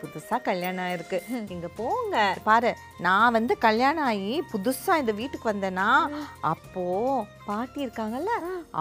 புதுசா 0.00 0.36
கல்யாணம் 0.46 0.84
ஆயிருக்கு. 0.84 1.18
இங்க 1.54 1.68
போங்க. 1.80 2.16
பாரு 2.46 2.70
நான் 3.06 3.34
வந்து 3.36 3.54
கல்யாணம் 3.64 4.06
ஆகி 4.10 4.30
புதுசா 4.52 4.92
இந்த 5.02 5.12
வீட்டுக்கு 5.18 5.50
வந்தேனா 5.50 5.88
அப்போ 6.52 6.84
பாட்டி 7.48 7.78
இருக்காங்கல்ல 7.86 8.32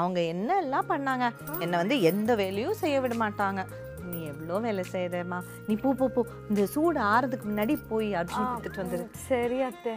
அவங்க 0.02 0.20
என்ன 0.34 0.60
எல்லாம் 0.64 0.90
பண்ணாங்க? 0.94 1.28
என்னை 1.66 1.76
வந்து 1.82 1.98
எந்த 2.12 2.32
வேலையும் 2.42 2.80
செய்ய 2.84 3.02
விட 3.06 3.18
மாட்டாங்க. 3.24 3.64
நீ 4.12 4.20
எவ்வளோ 4.32 4.62
வேலை 4.68 4.86
செய்யறேம்மா? 4.94 5.40
நீ 5.68 5.76
போ 5.84 5.90
போ 6.00 6.08
போ. 6.16 6.22
இந்த 6.50 6.62
சூடு 6.76 7.00
ஆறதுக்கு 7.14 7.46
முன்னாடி 7.52 7.76
போய் 7.92 8.10
அர்ஜுன் 8.22 8.50
கொடுத்துட்டு 8.50 8.84
வந்துரு. 8.84 9.06
சரி 9.30 9.60
அத்தை. 9.70 9.96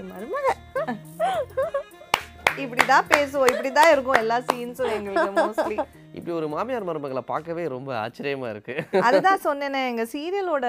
என் 0.00 0.12
மருமக 2.52 2.62
இப்படிதான் 2.64 3.06
பேசுவோம் 3.10 3.50
இப்படிதான் 3.52 3.90
இருக்கும் 3.92 4.20
எல்லா 4.20 4.36
சீன்ஸும் 4.46 4.92
எங்களுக்கு 4.96 5.32
மோஸ்ட்லி 5.38 5.76
இப்படி 6.16 6.32
ஒரு 6.38 6.46
மாமியார் 6.52 6.86
மருமகளை 6.86 7.22
பார்க்கவே 7.24 7.62
ரொம்ப 7.68 7.90
ஆச்சரியமா 8.00 8.48
இருக்கு. 8.50 8.74
அதுதான் 9.02 9.40
சொன்னேனே 9.44 9.80
எங்க 9.88 10.04
சீரியலோட 10.12 10.66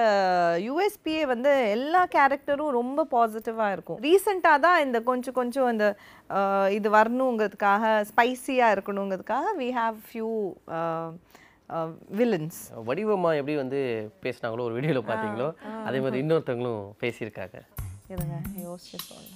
யூஎஸ்பியே 0.64 1.22
வந்து 1.26 1.50
எல்லா 1.74 2.02
கேரக்டரும் 2.08 2.72
ரொம்ப 2.72 3.06
பாசிட்டிவா 3.12 3.66
இருக்கும். 3.74 3.98
ரீசெண்டாக 4.04 4.62
தான் 4.64 4.78
இந்த 4.84 5.00
கொஞ்சம் 5.04 5.36
கொஞ்சம் 5.36 5.68
இந்த 5.70 5.88
இது 6.72 6.90
வரணுங்கிறதுக்காக 6.96 7.82
ஸ்பைசியா 8.10 8.68
இருக்கணுங்கிறதுக்காக 8.74 9.54
வி 9.58 9.68
ஹாவ் 9.78 9.98
ஃபியூ 10.06 10.30
வில்லன்ஸ் 12.16 12.58
வடிவமா 12.88 13.30
எப்படி 13.36 13.54
வந்து 13.56 13.78
பேசினாங்களோ 14.24 14.66
ஒரு 14.66 14.76
வீடியோல 14.78 15.02
பார்த்தீங்களோ 15.06 15.48
அதே 15.86 16.00
மாதிரி 16.00 16.22
இன்னொருத்தவங்களும் 16.22 16.82
பேசியிருக்காங்க. 17.02 17.56
இருங்க 18.08 18.34
யோசிச்சு 18.64 18.96
ஆஹ், 19.10 19.28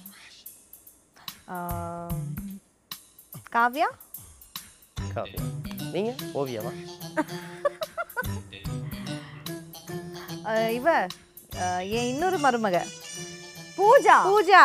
காவ்யா 3.53 3.87
காவியா 5.13 5.43
நீங்க? 5.93 6.11
ஓவியாவா 6.33 6.71
இவ 10.77 10.87
என் 11.91 12.07
இன்னொரு 12.11 12.37
மருமக. 12.37 12.77
பூஜா. 13.77 14.15
பூஜா. 14.27 14.61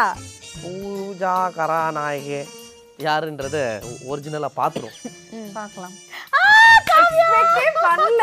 பூஜா 0.62 1.33
கராநாயகே 1.57 2.41
யாருன்றத 2.99 3.57
ஒரிஜினலா 4.11 4.50
பார்த்துரும். 4.57 4.97
பார்க்கலாம். 5.55 5.95
பண்ணல. 7.87 8.23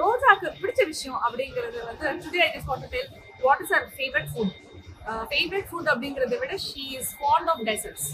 ரோஜாக்கு 0.00 0.48
பிடிச்ச 0.60 0.80
விஷயம் 0.86 1.20
அப்படிங்கிறது 1.26 1.78
வந்து 1.88 2.06
today 2.24 2.40
I 2.44 2.50
just 2.54 2.68
want 2.70 2.84
to 2.86 2.90
tell 2.94 3.10
what 3.42 3.62
is 3.64 3.72
her 3.76 3.86
favourite 3.96 4.30
food 4.32 4.54
favourite 5.26 5.68
food 5.68 5.90
அப்படிங்கறத 5.92 6.36
விட 6.40 6.54
she 6.64 6.84
is 6.98 7.10
fond 7.18 7.50
of 7.52 7.62
desserts 7.68 8.06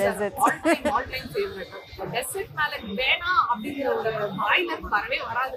dessert 0.00 0.38
all 0.44 0.58
time 0.64 0.86
all 0.92 1.08
time 1.12 1.28
favourite 1.34 1.72
dessert 2.14 2.52
மேல 2.58 2.72
வேணாம் 3.00 3.42
அப்படிங்கிற 3.50 3.88
ஒரு 3.96 4.12
வாயில 4.40 4.70
வரவே 4.88 5.18
வராது. 5.26 5.56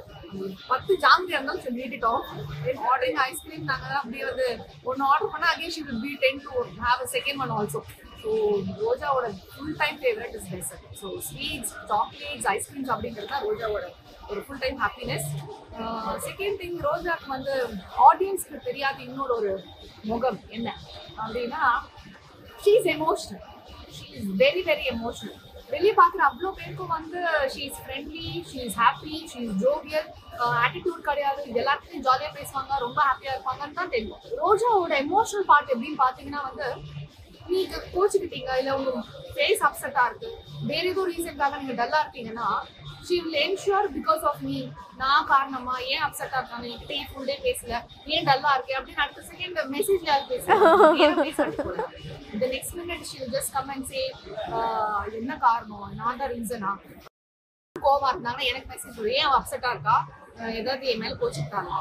பத்து 0.69 0.91
ஜாங்கிரி 1.03 1.35
இருந்தாலும் 1.35 1.63
தென் 2.65 2.81
ஆர்டரிங் 2.89 3.21
ஐஸ்கிரீம் 3.25 3.65
நாங்க 3.65 3.87
அப்படியே 3.99 4.25
வந்து 4.29 4.47
ஒன்னு 4.83 5.03
ஆர்டர் 5.11 5.33
பண்ணா 5.33 5.49
again 5.53 5.73
she 5.77 5.83
will 5.87 6.03
be 6.03 6.13
tend 6.23 6.41
to 6.45 6.53
have 6.83 7.01
a 7.01 7.09
second 7.15 7.41
one 7.45 7.53
also 7.57 7.81
so 8.21 8.31
ரோஜாவோட 8.83 9.27
full 9.51 9.75
time 9.81 9.97
favourite 10.01 10.35
is 10.39 10.47
dessert 10.53 10.85
so 11.01 11.09
sweets 11.27 11.73
chocolates 11.91 12.47
ice creams 12.55 12.91
அப்படிங்கிறது 12.95 13.31
தான் 13.33 13.45
ரோஜாவோட 13.47 13.85
ஒரு 14.31 14.41
full 14.45 14.61
time 14.63 14.79
happiness 14.85 15.27
second 16.27 16.57
thing 16.61 16.79
ரோஜாக்கு 16.87 17.29
வந்து 17.35 17.53
ஆடியன்ஸ்க்கு 18.07 18.65
தெரியாத 18.69 18.97
இன்னொரு 19.09 19.35
ஒரு 19.39 19.53
முகம் 20.11 20.39
என்ன 20.57 20.69
அப்படின்னா 21.21 21.63
she 22.63 22.73
is 22.79 22.89
emotional 22.97 23.45
she 23.97 24.07
is 24.19 24.31
very 24.43 24.63
very 24.71 24.87
emotional 24.95 25.37
வெளியே 25.73 25.93
பார்க்குற 25.97 26.21
அவ்வளோ 26.27 26.51
பேருக்கும் 26.59 26.93
வந்து 26.95 27.19
she 27.53 27.61
is 27.65 27.81
friendly 27.81 28.29
she 28.49 28.59
is 28.67 28.77
happy 28.83 29.15
she 29.31 29.39
is 29.47 29.57
jovial 29.63 30.07
attitude 30.63 31.01
கிடையாது. 31.09 31.41
இது 31.49 31.59
எல்லாத்துலையும் 31.63 32.05
ஜாலியாக 32.07 32.31
பேசுவாங்க 32.37 32.79
ரொம்ப 32.85 32.99
ஹாப்பியாக 33.07 33.35
இருப்பாங்கன்னு 33.35 33.77
தான் 33.79 33.91
தெரியும். 33.95 34.21
ரோஜாவோட 34.43 34.93
எமோஷனல் 35.05 35.47
பார்ட் 35.51 35.71
எப்படின்னு 35.73 35.99
பார்த்தீங்கன்னா 36.03 36.41
வந்து 36.49 36.67
நீங்க 37.51 37.77
கோச்சுக்கிட்டீங்க 37.93 38.51
இல்ல 38.61 38.75
உங்க 38.77 38.91
ஃபேஸ் 39.35 39.61
அப்செட்டா 39.67 40.03
இருக்கு. 40.09 40.29
வேற 40.69 40.83
ஏதோ 40.91 41.01
ரீசன்க்காக 41.11 41.57
நீங்க 41.61 41.75
டல்லா 41.79 41.99
இருக்கீங்கன்னா 42.03 42.47
she 43.07 43.17
will 43.25 43.39
ensure 43.45 43.87
because 43.97 44.23
of 44.29 44.41
me 44.47 44.57
நான் 45.01 45.27
காரணமா 45.31 45.75
ஏன் 45.91 46.03
அப்செட்டா 46.07 46.37
இருக்காங்க? 46.39 46.65
என்கிட்ட 46.71 46.93
ஏன் 47.01 47.09
ஃபுல் 47.11 47.29
டே 47.29 47.35
பேசல? 47.45 47.73
ஏன் 48.13 48.25
டல்லா 48.29 48.51
இருக்கேன் 48.55 48.79
அப்படின்னு 48.79 49.03
அடுத்த 49.05 49.21
செகண்ட் 49.29 49.59
மெசேஜ்ல 49.75 50.09
யார் 50.11 50.29
பேசுறாங்க 50.31 51.85
இந்த 52.33 52.45
next 52.55 52.75
minute 52.79 53.07
she 53.11 53.17
will 53.21 53.33
just 53.37 53.53
come 53.55 53.71
and 53.75 53.87
say 53.91 54.01
என்ன 55.21 55.31
காரணம்? 55.45 55.87
நான் 55.99 56.19
தான் 56.21 56.31
ரீசனா 56.35 56.71
கோவமா 57.75 58.09
இருந்தாங்கன்னா 58.11 58.49
எனக்கு 58.51 58.69
மெசேஜ் 58.73 58.99
ஏன் 59.19 59.35
அப்செட்டா 59.37 59.69
இருக்கா? 59.75 59.97
ஏதாவது 60.59 60.87
என் 60.87 60.99
மேல 60.99 61.15
கோச்சுக்கிட்டாங்க. 61.21 61.71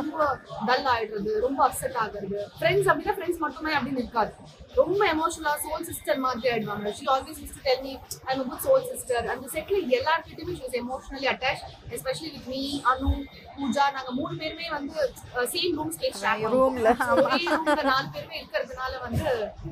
ரொம்ப 0.00 0.38
டல் 0.66 0.88
ஆயிடுறது 0.94 1.32
ரொம்ப 1.40 1.60
அப்செட் 1.68 1.98
ஆகுறது. 2.04 2.38
ஃப்ரெண்ட்ஸ் 2.60 2.90
அப்படின்னா 2.92 3.16
ஃப்ரெண்ட்ஸ் 3.18 3.42
மட்டுமே 3.46 3.72
அப்படின்னு 3.72 4.02
இருக்காது. 4.04 4.32
ரொம்ப 4.76 5.00
எமோஷனலா 5.12 5.52
சோல் 5.62 5.86
சிஸ்டர் 5.88 6.18
மாதிரி 6.24 6.48
ஆயிடுவாங்க. 6.50 6.90
She 6.96 7.04
always 7.12 7.40
use 7.42 7.54
to 7.56 7.62
tell 7.66 7.82
me 7.84 7.92
I 8.26 8.34
am 8.34 8.44
good 8.48 8.64
soul 8.66 8.84
sister 8.90 9.26
அந்த 9.32 9.46
செட்ல 9.54 9.78
எல்லார்கிட்டயுமே 9.98 10.54
she 10.58 10.64
was 10.64 10.78
emotionally 10.80 11.28
attach 11.32 11.62
especially 11.96 12.30
with 12.34 12.48
me 12.52 12.60
Anu 12.92 13.10
Pooja. 13.56 13.84
நாங்க 13.96 14.10
மூணு 14.12 14.32
பேருமே 14.40 14.66
வந்து 14.70 14.96
சேம் 15.52 15.76
ரூம் 15.78 15.92
ஷேர். 15.94 16.16
ஒரே 17.22 17.40
ரூம்ல 17.50 17.84
நாலு 17.90 18.08
பேருமே 18.14 18.36
இருக்கிறதுனால 18.40 18.92
வந்து 19.06 19.26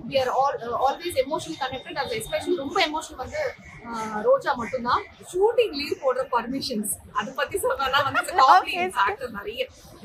we 0.08 0.18
are 0.22 0.30
all 0.40 0.54
always 0.86 1.20
emotionally 1.24 1.58
connected 1.62 2.02
அது 2.04 2.18
எஸ்பெஷலி 2.20 2.56
ரொம்ப 2.64 2.78
எமோஷனல் 2.88 3.22
வந்து 3.24 3.42
ஆஹ், 3.86 4.20
ரோஜா 4.26 4.50
மட்டும்தான். 4.58 5.02
ஷூட்டிங் 5.30 5.74
லீவ் 5.78 5.98
போடுற 6.02 6.22
பர்மிஷன்ஸ் 6.30 6.92
அதை 7.18 7.30
பத்தி 7.40 7.56
சொன்னா 7.64 7.98
வந்து 8.06 8.22
ஃபேக்டர் 8.96 9.34
நிறைய. 9.34 9.62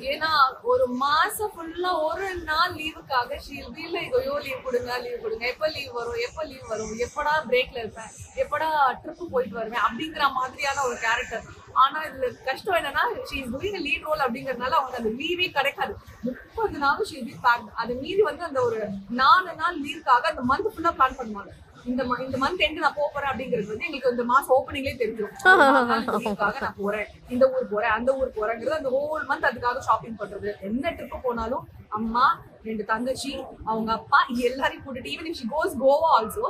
ஏன்னா 0.09 0.31
ஒரு 0.71 0.85
மாசம் 1.03 1.53
ஃபுல்லா 1.53 1.91
ஒரு 2.07 2.27
நாள் 2.49 2.73
லீவுக்காக 2.79 3.39
ஷீல் 3.45 3.69
வீல்ல 3.77 3.97
ஐயோ 4.19 4.35
லீவ் 4.45 4.65
கொடுங்க. 4.65 4.88
லீவ் 4.97 5.21
கொடுங்க. 5.21 5.47
எப்போ 5.47 5.67
லீவ் 5.67 5.91
வரும்? 5.91 6.19
எப்போ 6.27 6.43
லீவ் 6.43 6.67
வரும்? 6.67 6.93
எப்படா 6.99 7.33
பிரேக்ல 7.49 7.77
இருப்பேன்? 7.77 8.11
எப்படா 8.35 8.67
ட்ரிப்பு 9.03 9.25
போயிட்டு 9.31 9.55
வருவேன்? 9.55 9.83
அப்படிங்கிற 9.87 10.31
மாதிரியான 10.31 10.83
ஒரு 10.83 10.97
கேரக்டர் 10.97 11.43
ஆனா 11.73 12.03
இதுல 12.05 12.43
கஷ்டம் 12.43 12.75
என்னன்னா 12.75 13.03
she 13.29 13.37
is 13.41 13.51
doing 13.55 13.81
lead 13.87 14.05
role 14.07 14.25
அப்படிங்கறதுனால 14.27 14.77
அவங்க 14.79 14.97
அந்த 14.97 15.09
லீவே 15.09 15.47
கிடைக்காது. 15.51 15.95
முப்பது 16.21 16.77
நாளும் 16.77 17.09
ஷீ 17.11 17.17
பி 17.25 17.35
பேக் 17.41 17.65
அது 17.73 17.93
மீறி 17.93 18.21
வந்து 18.21 18.43
அந்த 18.43 18.61
ஒரு 18.61 18.87
நாலு 19.09 19.55
நாள் 19.55 19.81
லீவுக்காக 19.81 20.31
அந்த 20.33 20.43
மந்த் 20.49 20.71
ஃபுல்லா 20.75 20.93
பிளான் 20.99 21.19
பண்ணுவாங்க. 21.21 21.51
இந்த 21.89 22.01
இந்த 22.25 22.37
மந்த் 22.43 22.63
எண்டு 22.65 22.83
நான் 22.85 22.97
போறேன் 22.97 23.29
அப்படிங்கிறது 23.31 23.71
வந்து 23.71 23.85
எங்களுக்கு 23.87 24.13
இந்த 24.15 24.25
மாசம் 24.33 24.55
ஓப்பனிங்லேயே 24.57 24.95
தெரிஞ்சிடும் 25.01 25.35
நான் 26.63 26.79
போறேன். 26.79 27.07
இந்த 27.33 27.43
ஊர் 27.55 27.69
போறேன் 27.73 27.93
அந்த 27.97 28.09
ஊர் 28.19 28.35
போறேங்கிறது 28.37 28.79
அந்த 28.79 28.89
ஹோல் 28.95 29.25
மந்த் 29.29 29.49
அதுக்காக 29.49 29.83
ஷாப்பிங் 29.89 30.17
பண்றது. 30.21 30.49
என்ன 30.69 30.93
ட்ரிப்பு 30.97 31.19
போனாலும் 31.27 31.65
அம்மா 31.99 32.25
ரெண்டு 32.67 32.83
தங்கச்சி 32.91 33.31
அவங்க 33.69 33.89
அப்பா 33.99 34.19
இது 34.31 34.41
எல்லாரையும் 34.49 34.85
கூட்டிட்டு 34.85 35.13
even 35.13 35.29
if 35.29 35.39
she 35.41 35.47
goes 35.55 35.75
Goa 35.83 36.09
also 36.17 36.47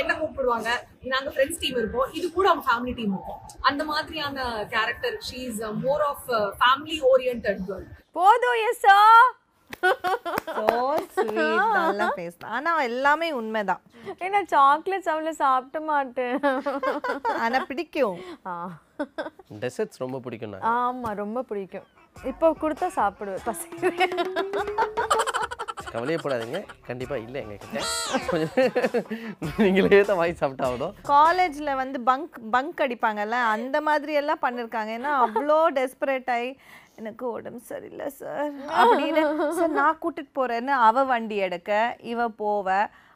என்ன 0.00 0.10
கூப்பிடுவாங்க? 0.20 0.68
நாங்க 1.12 1.28
ஃப்ரெண்ட்ஸ் 1.32 1.60
டீம் 1.62 1.78
இருப்போம். 1.80 2.08
இது 2.18 2.26
கூட 2.36 2.46
அவங்க 2.50 2.64
ஃபேமிலி 2.68 2.92
டீம் 2.98 3.14
இருக்கும். 3.16 3.40
அந்த 3.70 3.82
மாதிரியான 3.90 4.36
character 4.74 5.18
she 5.28 5.40
is 5.50 5.60
more 5.84 6.04
of 6.10 6.28
family 6.62 6.98
orient 7.12 7.48
girl 7.68 7.84
போதும் 8.18 8.60
எஸ்ஸா 8.70 8.98
ஸோ 8.98 8.98
ஸ்வீட் 9.26 9.39
நல்லா 11.76 12.08
பேசலாம் 12.20 12.52
ஆனா 12.56 12.70
எல்லாமே 12.88 13.28
உண்மைதான். 13.32 13.82
ஏன்னா 14.24 14.40
சாக்லேட்ஸ் 14.52 15.10
அவ்வளோ 15.12 15.32
சாப்பிட 15.42 15.80
மாட்டேன். 15.90 16.36
ஆனா 17.44 17.60
பிடிக்கும். 17.70 18.18
ஆ. 18.46 18.54
டெசர்ட்ஸ் 19.62 20.02
ரொம்ப 20.04 20.20
பிடிக்கும் 20.20 20.54
நான் 20.54 20.68
ஆமா 20.76 21.10
ரொம்ப 21.14 21.42
பிடிக்கும். 21.42 21.88
இப்போ 22.16 22.46
கொடுத்தா 22.62 22.88
சாப்பிடுவேன் 22.96 23.44
பசி 23.44 23.68
கவலையப்படாதீங்க. 25.92 26.58
கண்டிப்பா 26.86 27.16
இல்லை 27.16 27.38
எங்ககிட்ட. 27.42 27.78
கொஞ்சம் 28.30 28.52
நீங்களே 29.58 30.00
தான் 30.02 30.20
வாங்கி 30.20 30.36
காலேஜ்ல 31.10 31.70
வந்து 31.74 31.98
பங்க் 32.00 32.36
பங்க் 32.52 32.82
அடிப்பாங்கல்ல 32.86 33.38
அந்த 33.54 33.76
மாதிரி 33.80 34.12
எல்லாம் 34.20 34.42
பண்ணிருக்காங்க. 34.42 34.90
ஏன்னா 34.98 35.12
அவ்வளோ 35.24 35.58
டெஸ்பரேட் 35.78 36.30
ஆகி 36.36 36.50
எனக்கு 37.00 37.24
உடம்பு 37.30 37.60
சரியில்லை 37.70 38.08
சார் 38.20 38.50
அப்படின்னு. 38.80 39.22
சார் 39.58 39.76
நான் 39.80 40.00
கூட்டிட்டு 40.02 40.32
போறேன்னு 40.40 40.74
அவ 40.88 41.04
வண்டி 41.12 41.36
எடுக்க 41.46 41.72
இவ 42.12 42.28
போவ. 42.42 42.68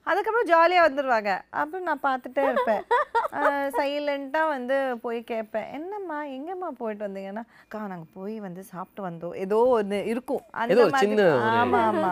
அதுக்கப்புறம் 0.06 0.48
ஜாலியாக 0.50 0.86
வந்துடுவாங்க 0.86 1.30
அப்புறம் 1.60 1.86
நான் 1.88 2.02
பார்த்துட்டே 2.06 2.42
இருப்பேன். 2.48 2.82
சைலண்ட்டாக 3.76 4.50
வந்து 4.54 4.76
போய் 5.04 5.20
கேட்பேன். 5.30 5.68
என்னம்மா 5.76 6.18
எங்கம்மா 6.36 6.68
போயிட்டு 6.80 7.06
வந்தீங்கன்னா? 7.06 7.44
அக்கா 7.62 7.80
நாங்கள் 7.92 8.10
போய் 8.16 8.34
வந்து 8.46 8.62
சாப்பிட்டு 8.72 9.02
வந்தோம். 9.06 9.34
ஏதோ 9.44 9.58
ஒன்று 9.76 9.98
இருக்கும். 10.12 10.42
ஏதோ 10.74 10.84
சின்ன 11.02 11.24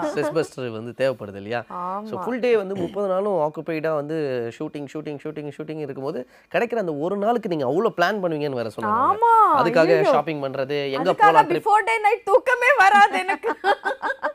ஸ்ட்ரெஸ் 0.06 0.34
பஸ்டர் 0.38 0.76
வந்து 0.78 0.94
தேவைப்படுது 1.00 1.40
இல்லையா? 1.42 1.60
ஸோ 2.10 2.16
ஃபுல் 2.24 2.42
டே 2.46 2.52
வந்து 2.56 2.76
முப்பது 2.82 3.08
நாளும் 3.14 3.38
ஆக்குபைடாக 3.46 4.00
வந்து 4.00 4.18
ஷூட்டிங் 4.58 4.88
ஷூட்டிங் 4.94 5.20
ஷூட்டிங் 5.24 5.52
ஷூட்டிங் 5.58 5.84
இருக்கும்போது 5.86 6.20
கிடைக்கிற 6.52 6.84
அந்த 6.84 6.94
ஒரு 7.04 7.16
நாளுக்கு 7.16 7.52
நீங்கள் 7.54 7.70
அவ்வளோ 7.70 7.92
பிளான் 7.98 8.22
பண்ணுவீங்கன்னு 8.24 8.60
வேற 8.62 8.70
ஆமா, 9.02 9.32
அதுக்காக. 9.60 9.98
ஷாப்பிங் 10.12 10.44
பண்ணுறது 10.44 10.78
எங்கே 10.96 11.14
போகலாம் 11.22 11.50
பிஃபோர் 11.54 11.88
டே 11.90 11.96
நைட் 12.06 12.28
தூக்கமே 12.30 12.72
வராது 12.84 13.18
எனக்கு. 13.24 13.50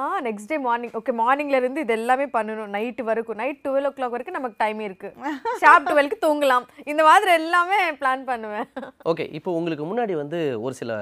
ஆ 0.00 0.04
நெக்ஸ்ட் 0.26 0.50
டே 0.52 0.56
மார்னிங் 0.66 0.94
ஓகே 0.98 1.12
மார்னிங்ல 1.20 1.58
இருந்து 1.60 1.82
இது 1.84 1.92
எல்லாமே 1.98 2.26
பண்ணணும். 2.36 2.72
நைட்டு 2.76 3.02
வரைக்கும். 3.08 3.38
நைட் 3.42 3.60
டுவெல் 3.66 3.88
ஓ 3.88 3.90
கிளாக் 3.96 4.14
வரைக்கும் 4.14 4.38
நமக்கு 4.38 4.60
டைம் 4.64 4.80
இருக்கு. 4.86 5.08
ஷார்ப் 5.62 5.88
டுவெல்க்கு 5.90 6.18
தூங்கலாம். 6.24 6.66
இந்த 6.92 7.02
மாதிரி 7.08 7.32
எல்லாமே 7.40 7.78
பிளான் 8.00 8.24
பண்ணுவேன். 8.30 8.66
ஓகே 9.12 9.26
இப்போ 9.38 9.52
உங்களுக்கு 9.58 9.86
முன்னாடி 9.90 10.16
வந்து 10.22 10.40
ஒரு 10.64 10.74
சில 10.80 10.96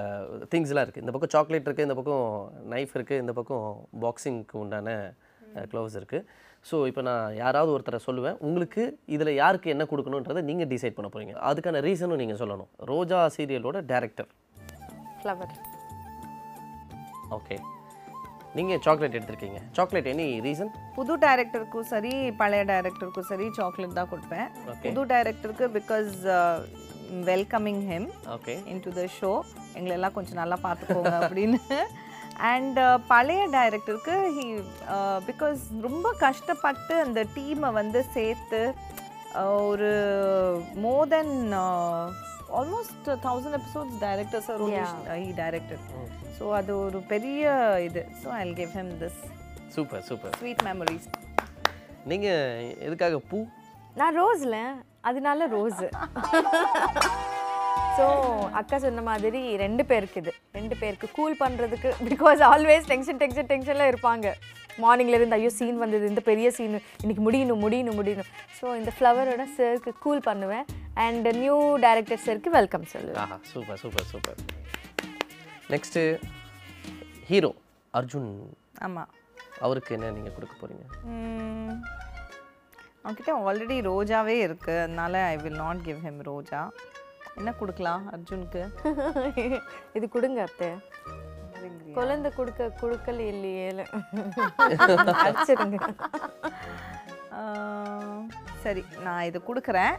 திங்ஸ்லாம் 0.54 0.84
இருக்குது 0.86 1.04
இந்த 1.04 1.14
பக்கம் 1.16 1.34
சாக்லேட் 1.36 1.68
இருக்குது 1.68 1.88
இந்த 1.88 1.96
பக்கம் 2.00 2.26
நைஃப் 2.74 2.94
இருக்குது 2.98 3.22
இந்த 3.24 3.34
பக்கம் 3.38 3.66
பாக்ஸிங்க்கு 4.04 4.58
உண்டான 4.64 4.98
க்ளவுஸ் 5.72 5.96
இருக்குது 6.00 6.24
ஸோ 6.68 6.76
இப்போ 6.90 7.02
நான் 7.08 7.34
யாராவது 7.42 7.70
ஒருத்தரை 7.74 8.00
சொல்லுவேன். 8.06 8.38
உங்களுக்கு 8.46 8.82
இதில் 9.16 9.32
யாருக்கு 9.42 9.72
என்ன 9.74 9.84
கொடுக்கணுன்றதை 9.92 10.42
நீங்கள் 10.50 10.70
டிசைட் 10.72 10.96
பண்ண 10.96 11.10
போகிறீங்க 11.14 11.34
அதுக்கான 11.50 11.82
ரீசனும் 11.88 12.20
நீங்கள் 12.22 12.40
சொல்லணும். 12.42 12.70
ரோஜா 12.92 13.20
சீரியலோட 13.36 13.80
டேரக்டர் 13.92 14.30
ஃப்ளவர் 15.20 15.54
ஓகே 17.36 17.56
நீங்கள் 18.56 18.80
சாக்லேட் 18.86 19.16
எடுத்திருக்கீங்க. 19.18 19.58
சாக்லேட் 19.76 20.08
எனி 20.12 20.26
ரீசன் 20.46 20.70
புது 20.98 21.14
டைரக்டருக்கும் 21.24 21.88
சரி 21.92 22.12
பழைய 22.40 22.62
டைரக்டருக்கும் 22.70 23.28
சரி 23.30 23.46
சாக்லேட் 23.58 23.98
தான் 24.00 24.10
கொடுப்பேன். 24.12 24.48
புது 24.84 25.02
டைரக்டருக்கு 25.12 25.68
because 25.78 26.12
welcoming 27.30 27.82
him 27.90 28.08
okay 28.36 28.54
in 28.72 28.82
to 28.86 28.92
the 28.98 29.04
show 29.18 29.32
எங்களெல்லாம் 29.78 30.16
கொஞ்சம் 30.18 30.40
நல்லா 30.42 30.58
பார்த்துக்கோங்க 30.66 31.14
அப்படின்னு. 31.20 31.60
அண்ட் 32.52 32.78
பழைய 33.12 33.42
டைரக்டருக்கு 33.54 34.16
ஹி 34.36 34.46
பிகாஸ் 35.28 35.60
ரொம்ப 35.86 36.06
கஷ்டப்பட்டு 36.26 36.94
அந்த 37.06 37.20
டீமை 37.36 37.70
வந்து 37.80 38.00
சேர்த்து 38.16 38.60
uh, 39.38 39.58
ஒரு 39.70 39.90
more 40.84 41.10
than 41.14 41.34
almost 42.58 43.08
thousand 43.26 43.56
episodes 43.58 43.96
director 44.04 44.42
sir 44.46 44.62
he 45.22 45.30
director 45.40 45.80
so 46.38 46.44
அது 46.58 46.72
ஒரு 46.84 46.98
பெரிய 47.12 47.44
இது. 47.88 48.02
So 48.22 48.28
I 48.40 48.42
give 48.60 48.74
him 48.78 48.92
this 49.02 49.20
super 49.76 50.04
super 50.08 50.34
sweet 50.40 50.62
memories 50.68 51.08
நீங்கள் 52.12 52.70
எதுக்காக 52.86 53.18
பூ? 53.30 53.38
நான் 54.00 54.16
ரோஸ்ல 54.22 54.58
அதனால 55.08 55.46
ரோஸ் 55.56 55.82
ஸோ 57.98 58.06
அக்கா 58.60 58.76
சொன்ன 58.84 59.02
மாதிரி 59.10 59.40
ரெண்டு 59.62 59.82
பேருக்கு 59.90 60.18
இது. 60.22 60.32
ரெண்டு 60.58 60.74
பேருக்கு 60.80 61.06
கூல் 61.18 61.34
பண்ணுறதுக்கு 61.42 61.90
பிகாஸ் 62.10 62.40
ஆல்வேஸ் 62.52 62.88
டென்ஷன் 62.92 63.20
டென்ஷன் 63.22 63.48
டென்ஷனில் 63.52 63.90
இருப்பாங்க. 63.92 64.26
மார்னிங்ல 64.82 65.18
இருந்து 65.18 65.36
ஐயோ 65.36 65.50
சீன் 65.58 65.80
வந்தது. 65.84 66.04
இந்த 66.12 66.22
பெரிய 66.28 66.48
சீன் 66.56 66.76
இன்னைக்கு 67.02 67.22
முடியணும் 67.26 67.62
முடியணும் 67.64 67.98
முடியணும். 68.00 68.28
ஸோ 68.58 68.66
இந்த 68.80 68.90
ஃப்ளவரோட 68.96 69.44
சருக்கு 69.56 69.92
கூல் 70.04 70.22
பண்ணுவேன். 70.28 70.66
அண்ட் 71.04 71.28
நியூ 71.42 71.56
டைரக்டர் 71.84 72.24
சருக்கு 72.26 72.50
வெல்கம் 72.58 72.86
சொல்லுவேன் 72.92 73.22
ஆஹா 73.24 73.36
super 73.52 73.80
super 73.82 74.08
super 74.12 74.38
next 75.74 76.02
hero 77.30 77.50
Arjun 77.94 78.30
ஆமாம் 78.86 79.12
அவருக்கு 79.66 79.94
என்ன 79.96 80.10
நீங்கள் 80.16 80.36
கொடுக்க 80.36 80.54
போகிறீங்க 80.60 80.84
அவன்கிட்ட 83.02 83.32
ஆல்ரெடி 83.48 83.76
ரோஜாவே 83.88 84.34
இருக்கு. 84.46 84.72
அதனால 84.84 85.20
I 85.34 85.36
will 85.42 85.60
not 85.64 85.82
give 85.86 86.00
him 86.06 86.18
ரோஜா. 86.30 86.60
என்ன 87.38 87.50
கொடுக்கலாம் 87.60 88.02
அர்ஜுனுக்கு? 88.14 88.62
இது 89.96 90.06
கொடுங்க 90.16 90.40
அத்தை. 90.48 90.68
குழந்தை 91.98 92.30
கொடுக்க 92.38 92.70
கொடுக்கல 92.82 93.20
இல்லையே. 93.32 93.68
அடிச்சிருங்க. 95.24 95.78
சரி 98.64 98.84
நான் 99.06 99.26
இது 99.30 99.40
கொடுக்குறேன். 99.48 99.96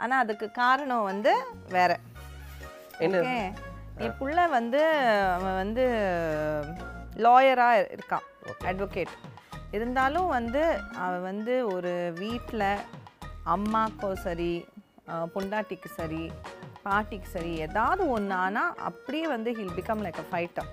ஆனால் 0.00 0.22
அதுக்கு 0.24 0.46
காரணம் 0.58 1.08
வந்து 1.10 1.32
வேற. 1.70 1.92
என்ன 3.00 3.20
ஓகே? 3.22 3.38
என் 4.04 4.16
புள்ள 4.18 4.38
வந்து 4.50 4.80
அவன் 5.34 5.56
வந்து 5.56 5.84
லாயராக 7.24 7.84
இருக்கான் 7.94 8.26
அட்வொகேட் 8.66 9.14
இருந்தாலும் 9.72 10.28
வந்து 10.30 10.62
அவன் 11.04 11.22
வந்து 11.22 11.54
ஒரு 11.74 11.92
வீட்டில் 12.18 12.66
அம்மாக்கோ 13.54 14.10
சரி 14.24 14.52
பொண்டாட்டிக்கு 15.34 15.90
சரி 15.96 16.22
பாட்டிக்கு 16.84 17.28
சரி 17.28 17.52
ஏதாவது 17.60 18.02
ஒன்று 18.08 18.34
ஆனால் 18.36 18.74
அப்படியே 18.88 19.26
வந்து 19.26 19.50
he'll 19.58 19.76
become 19.78 20.02
like 20.06 20.20
a 20.20 20.26
fighter 20.30 20.68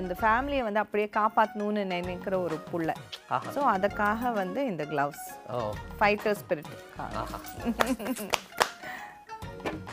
இந்த 0.00 0.14
ஃபேமிலியை 0.20 0.62
வந்து 0.64 0.82
அப்படியே 0.82 1.08
காப்பாற்றணும்னு 1.16 1.82
நினைக்கிற 1.92 2.34
ஒரு 2.38 2.56
புள்ள. 2.68 2.90
ஸோ 3.54 3.60
அதுக்காக 3.72 4.32
வந்து 4.32 4.60
இந்த 4.66 4.84
க்ளவுஸ் 4.84 5.24
ஃபைட்டர் 5.98 6.36
ஸ்பிரிட் 6.40 6.72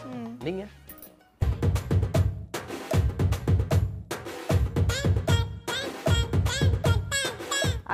ஆஹா 0.02 0.22
நீங்கள் 0.46 0.70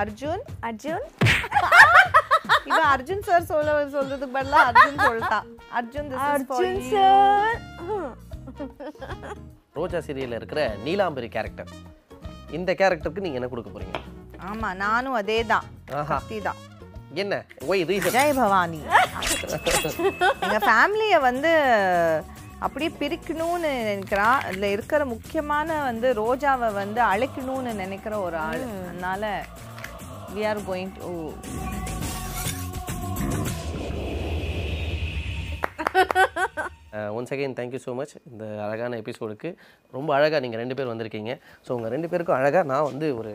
அர்ஜுன் 0.01 0.43
அர்ஜுன். 0.67 1.05
இவன் 2.69 2.87
அர்ஜுன் 2.93 3.23
சார் 3.27 3.47
சொல்ல 3.49 3.73
சொல்றதுக்கு 3.93 4.35
பதிலா 4.35 4.59
அர்ஜுன் 4.69 4.99
சொல்லிட்டான் 5.03 5.47
Arjun 5.79 6.07
this 6.11 6.23
is 6.29 6.45
for 6.49 6.57
Arjun. 6.57 6.81
Sir 6.91 7.59
Roja 9.77 9.99
சீரியலில் 10.05 10.37
இருக்கிற 10.39 10.61
நீலாம்பரி 10.85 11.29
கேரக்டர் 11.35 11.71
இந்த 12.51 12.71
கேரக்டருக்கு 12.81 13.25
நீங்கள் 13.25 13.39
என்ன 13.39 13.49
கொடுக்க 13.51 13.71
போகிறீங்க 13.71 13.97
ஆமா 14.49 14.69
நானும் 14.83 15.17
அதே 15.21 15.39
தான் 15.51 15.67
தான் 16.47 16.59
என்ன? 17.23 17.35
Why 17.71 17.83
reason 17.89 18.15
Jai 18.17 18.33
Bhavani. 18.39 18.81
எங்க 20.45 20.59
ஃபேமிலியை 20.67 21.19
வந்து 21.29 21.51
அப்படியே 22.65 22.89
பிரிக்கணும்னு 23.01 23.69
நினைக்கிறா. 23.91 24.27
அதுல 24.47 24.67
இருக்கிற 24.75 25.01
முக்கியமான 25.13 25.77
வந்து 25.89 26.07
ரோஜாவை 26.21 26.69
வந்து 26.81 27.01
அழைக்கணும்னு 27.11 27.73
நினைக்கிற 27.83 28.13
ஒரு 28.27 28.37
ஆள். 28.47 28.63
அதனால 28.89 29.23
we 30.35 30.43
are 30.51 30.61
going 30.69 30.93
to 30.99 31.11
once 37.17 37.31
again 37.33 37.55
thank you 37.57 37.79
so 37.85 37.91
much 37.99 38.13
இந்த 38.31 38.45
அழகான 38.65 38.97
எபிசோடுக்கு 39.01 39.49
ரொம்ப 39.97 40.09
அழகாக 40.17 40.41
நீங்கள் 40.43 40.61
ரெண்டு 40.61 40.75
பேர் 40.77 40.91
வந்திருக்கீங்க. 40.91 41.33
ஸோ 41.65 41.71
உங்கள் 41.77 41.93
ரெண்டு 41.95 42.09
பேருக்கும் 42.11 42.37
அழகாக 42.39 42.67
நான் 42.71 42.87
வந்து 42.91 43.07
ஒரு 43.19 43.33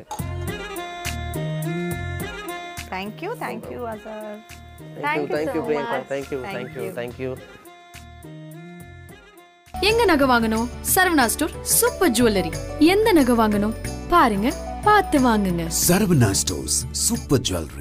thank you 3.00 3.30
thank you 3.42 3.80
Asr 3.92 4.38
thank you 5.04 5.60
Priyanka 5.66 5.98
thank you 6.12 6.38
thank you 6.54 6.86
thank you 6.98 7.30
எங்க 9.88 10.04
நகை 10.04 10.26
வாங்கணும்? 10.28 10.66
Saravana 10.94 11.24
store 11.26 11.52
super 11.62 12.10
jewellery. 12.10 12.50
எந்த 12.78 13.12
நகை 13.12 13.34
வாங்கணும்? 13.36 13.74
பாருங்க 14.08 14.48
பார்த்து 14.84 15.18
வாங்குங்க. 15.20 15.64
Saravana 15.86 16.30
Stores 16.40 16.76
Super 17.06 17.38
Jewelry. 17.48 17.78